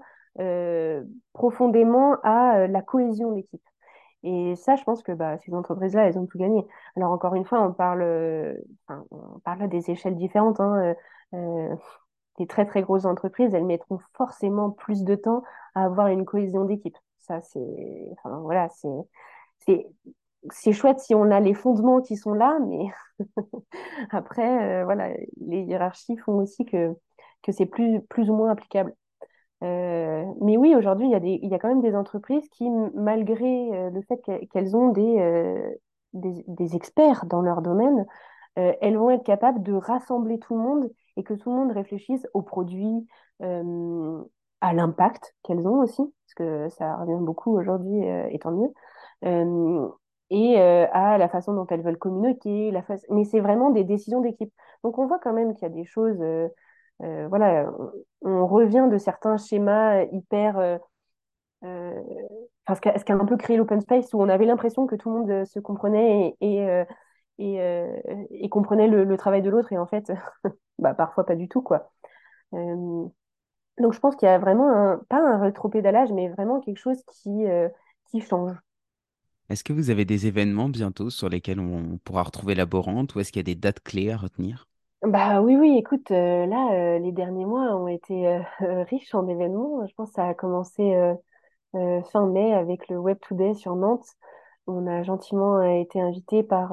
[1.33, 3.61] profondément à la cohésion d'équipe.
[4.25, 6.65] Et ça, je pense que bah, ces entreprises-là, elles ont tout gagné.
[6.95, 8.55] Alors encore une fois, on parle, euh,
[8.89, 10.59] on parle là des échelles différentes.
[10.59, 10.95] hein,
[11.33, 11.75] euh, euh,
[12.39, 15.43] des très très grosses entreprises, elles mettront forcément plus de temps
[15.75, 16.97] à avoir une cohésion d'équipe.
[17.21, 19.87] Ça, c'est, enfin, voilà, c'est,
[20.51, 22.87] c'est, chouette si on a les fondements qui sont là, mais
[24.11, 26.93] après, voilà, les hiérarchies font aussi que,
[27.43, 28.93] que c'est plus, plus ou moins applicable.
[29.65, 34.01] Euh, mais oui, aujourd'hui, il y a quand même des entreprises qui, malgré euh, le
[34.03, 35.69] fait que- qu'elles ont des, euh,
[36.13, 38.05] des, experts dans leur domaine,
[38.55, 42.25] elles vont être capables de rassembler tout le monde et que tout le monde réfléchisse
[42.33, 43.05] aux produits,
[43.41, 47.99] à l'impact qu'elles ont aussi, parce que ça revient beaucoup aujourd'hui,
[48.31, 48.71] et tant mieux,
[50.29, 52.71] et à la façon dont elles veulent communiquer,
[53.09, 54.53] mais c'est vraiment des décisions d'équipe.
[54.85, 56.17] Donc on voit quand même qu'il y a des choses,
[57.01, 57.71] euh, voilà,
[58.21, 60.57] on, revient de certains schémas hyper...
[60.57, 60.77] euh,
[61.63, 62.01] euh,
[62.73, 65.19] ce qui a, un peu créé l'open space où on avait l'impression que tout le
[65.19, 66.65] monde se comprenait et,
[67.37, 70.11] et, comprenait le, travail de l'autre et en fait,
[70.79, 71.91] bah, parfois pas du tout, quoi.
[72.51, 77.45] Donc je pense qu'il y a vraiment pas un rétropédalage, mais vraiment quelque chose qui,
[78.09, 78.55] qui change.
[79.49, 83.31] Est-ce que vous avez des événements bientôt sur lesquels on pourra retrouver Laborante ou est-ce
[83.31, 84.67] qu'il y a des dates clés à retenir?
[85.03, 88.41] Bah oui, oui, écoute, euh, là, euh, les derniers mois ont été euh,
[88.89, 89.85] riches en événements.
[89.87, 90.95] Je pense que ça a commencé
[92.11, 94.07] fin mai avec le Web Today sur Nantes.
[94.67, 96.69] On a gentiment été invité par,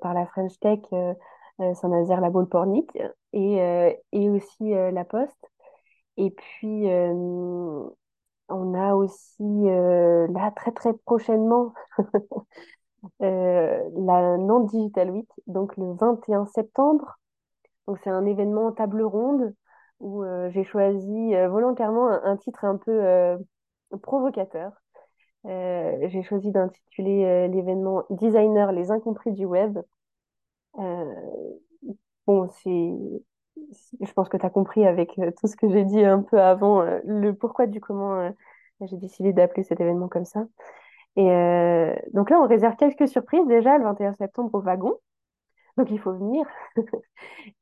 [0.00, 0.80] par la French Tech
[1.58, 2.90] Saint-Nazaire La Baule-Pornic
[3.32, 5.50] et, et aussi La Poste.
[6.18, 6.86] Et puis,
[8.48, 11.72] on a aussi, là, très très prochainement,
[13.20, 17.19] la Nantes Digital Week, donc le 21 septembre.
[17.90, 19.52] Donc, c'est un événement table ronde
[19.98, 23.36] où euh, j'ai choisi euh, volontairement un, titre un peu euh,
[24.02, 24.70] provocateur.
[25.44, 29.76] J'ai choisi d'intituler l'événement Designer, les incompris du web.
[32.28, 32.92] Bon, c'est,
[34.00, 36.82] je pense que tu as compris avec tout ce que j'ai dit un peu avant,
[37.04, 38.30] le pourquoi du comment
[38.82, 40.46] j'ai décidé d'appeler cet événement comme ça.
[41.16, 41.26] Et
[42.12, 44.94] donc là, on réserve quelques surprises déjà le 21 septembre au wagon.
[45.80, 46.44] Donc il faut venir.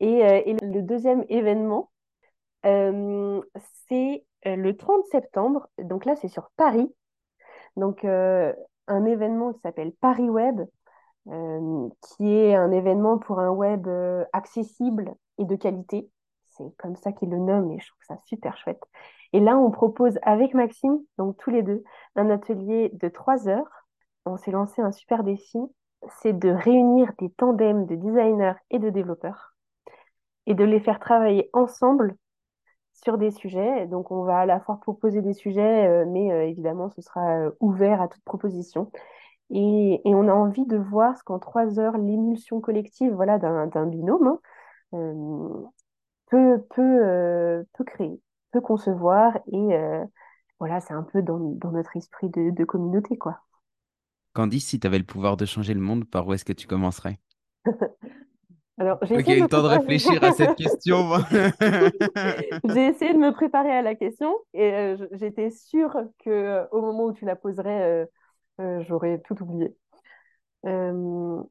[0.00, 1.92] Et, euh, et le deuxième événement,
[2.66, 3.40] euh,
[3.88, 6.92] c'est le 30 septembre, donc là c'est sur Paris,
[7.76, 10.62] donc un événement qui s'appelle Paris Web,
[11.26, 13.88] qui est un événement pour un web
[14.32, 16.10] accessible et de qualité.
[16.48, 18.82] C'est comme ça qu'ils le nomment et je trouve ça super chouette.
[19.32, 21.84] Et là, on propose avec Maxime, donc tous les deux,
[22.16, 23.86] un atelier de trois heures.
[24.24, 25.58] On s'est lancé un super défi,
[26.20, 29.54] c'est de réunir des tandems de designers et de développeurs
[30.46, 32.16] et de les faire travailler ensemble
[32.94, 33.86] sur des sujets.
[33.86, 37.38] Donc, on va à la fois proposer des sujets, euh, mais euh, évidemment, ce sera
[37.38, 38.90] euh, ouvert à toute proposition.
[39.50, 44.38] Et, on a envie de voir ce qu'en trois heures, l'émulsion collective voilà, d'un binôme
[44.92, 45.70] hein,
[46.26, 46.62] peut,
[47.86, 48.20] créer
[48.50, 49.78] peut concevoir et
[50.60, 53.40] voilà, c'est un peu dans, notre esprit de communauté, quoi.
[54.38, 56.68] Candice, si tu avais le pouvoir de changer le monde, par où est-ce que tu
[56.68, 57.18] commencerais?
[58.78, 61.10] Alors, j'ai eu le temps de réfléchir à cette question.
[62.72, 65.92] j'ai essayé de me préparer à la question et euh, j'étais sûre
[66.24, 68.08] que euh, au moment où tu la poserais,
[68.86, 69.74] j'aurais tout oublié.
[70.62, 71.42] mais,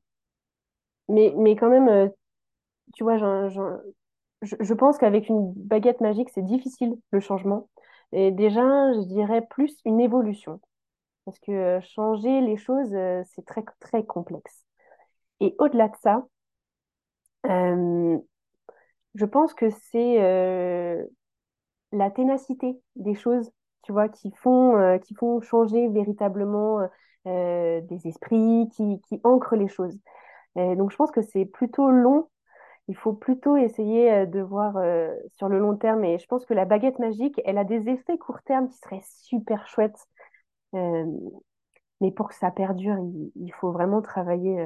[1.10, 2.10] mais quand même,
[2.96, 7.68] tu vois, je, pense qu'avec une baguette magique, c'est difficile le changement.
[8.14, 10.62] Et déjà, je dirais plus une évolution.
[11.28, 14.64] Parce que euh, changer les choses, euh, c'est très, très complexe.
[15.42, 16.26] Et au-delà de ça,
[17.48, 18.18] euh,
[19.14, 20.20] je pense que c'est
[21.92, 23.52] la ténacité des choses,
[23.84, 26.88] tu vois, qui font, qui font changer véritablement
[27.26, 30.00] des esprits, qui, ancrent les choses.
[30.56, 32.30] donc, je pense que c'est plutôt long
[32.88, 34.76] il faut plutôt essayer de voir
[35.34, 36.06] sur le long terme.
[36.06, 39.04] Et je pense que la baguette magique, elle a des effets court terme qui seraient
[39.04, 40.08] super chouettes.
[40.76, 41.06] Euh,
[42.02, 42.98] mais pour que ça perdure,
[43.36, 44.64] il, faut vraiment travailler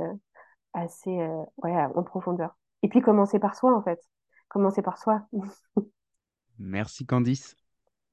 [0.73, 1.17] assez
[1.63, 2.57] ouais, en profondeur.
[2.83, 4.01] Et puis commencer par soi, en fait.
[4.49, 5.21] Commencer par soi.
[6.59, 7.55] Merci Candice.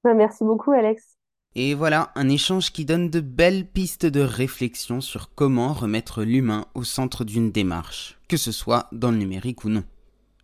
[0.05, 1.19] Bah, merci beaucoup Alex.
[1.55, 6.67] Et voilà, un échange qui donne de belles pistes de réflexion sur comment remettre l'humain
[6.75, 9.85] au centre d'une démarche, que ce soit dans le numérique ou non.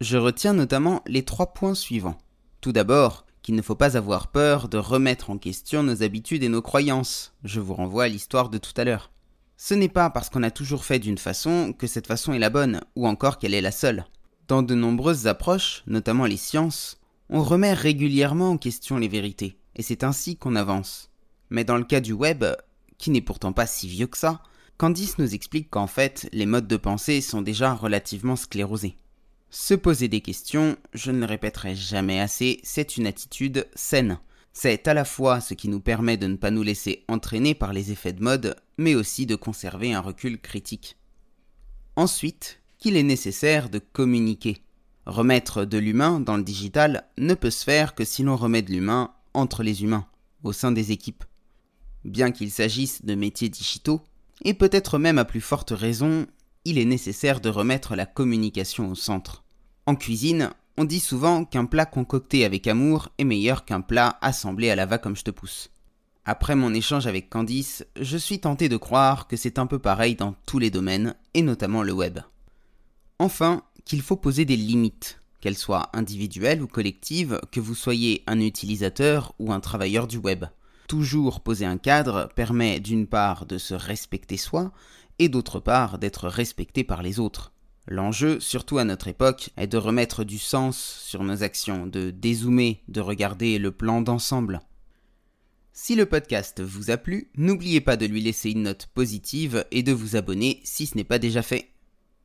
[0.01, 2.19] Je retiens notamment les trois points suivants.
[2.61, 6.49] Tout d'abord, qu'il ne faut pas avoir peur de remettre en question nos habitudes et
[6.49, 7.35] nos croyances.
[7.45, 9.13] Je vous renvoie à l'histoire de tout à l'heure.
[9.59, 12.49] Ce n'est pas parce qu'on a toujours fait d'une façon que cette façon est la
[12.49, 14.07] bonne, ou encore qu'elle est la seule.
[14.49, 19.83] Dans de nombreuses approches, notamment les sciences, on remet régulièrement en question les vérités, et
[19.83, 21.11] c'est ainsi qu'on avance.
[21.51, 22.47] Mais dans le cas du web,
[22.97, 24.43] qui n'est pourtant pas si vieux que ça,
[24.79, 28.97] Candice nous explique qu'en fait, les modes de pensée sont déjà relativement sclérosés.
[29.57, 34.19] Se poser des questions, je ne le répéterai jamais assez, c'est une attitude saine.
[34.53, 37.73] C'est à la fois ce qui nous permet de ne pas nous laisser entraîner par
[37.73, 40.97] les effets de mode, mais aussi de conserver un recul critique.
[41.95, 44.61] Ensuite, qu'il est nécessaire de communiquer.
[45.07, 48.73] Remettre de l'humain dans le digital ne peut se faire que si l'on remet de
[48.73, 50.09] l'humain entre les humains,
[50.43, 51.23] au sein des équipes.
[52.05, 54.03] Bien qu'il s'agisse de métiers digitaux,
[54.45, 56.27] et peut-être même à plus forte raison,
[56.65, 59.44] il est nécessaire de remettre la communication au centre.
[59.87, 64.71] En cuisine, on dit souvent qu'un plat concocté avec amour est meilleur qu'un plat assemblé
[64.71, 65.71] à la va comme je te pousse.
[66.25, 70.15] Après mon échange avec Candice, je suis tenté de croire que c'est un peu pareil
[70.15, 72.21] dans tous les domaines, et notamment le web.
[73.19, 78.41] Enfin, qu'il faut poser des limites, qu'elles soient individuelles ou collectives, que vous soyez un
[78.41, 80.47] utilisateur ou un travailleur du web.
[80.89, 84.73] Toujours poser un cadre permet d'une part de se respecter soi,
[85.19, 87.53] et d'autre part d'être respecté par les autres.
[87.87, 92.83] L'enjeu, surtout à notre époque, est de remettre du sens sur nos actions, de dézoomer,
[92.89, 94.61] de regarder le plan d'ensemble.
[95.73, 99.83] Si le podcast vous a plu, n'oubliez pas de lui laisser une note positive et
[99.83, 101.73] de vous abonner si ce n'est pas déjà fait.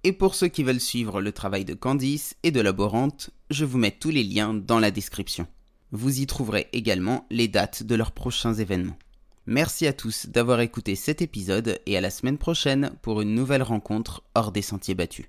[0.03, 3.79] Et pour ceux qui veulent suivre le travail de Candice et de Laborante, je vous
[3.79, 5.45] mets tous les liens dans la description.
[5.91, 8.97] Vous y trouverez également les dates de leurs prochains événements.
[9.45, 13.63] Merci à tous d'avoir écouté cet épisode et à la semaine prochaine pour une nouvelle
[13.63, 15.25] rencontre hors des sentiers battus.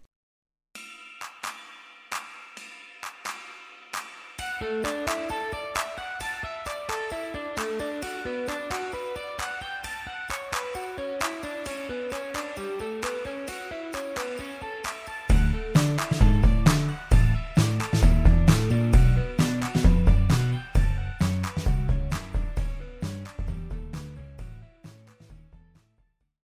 [4.61, 5.00] Thank you.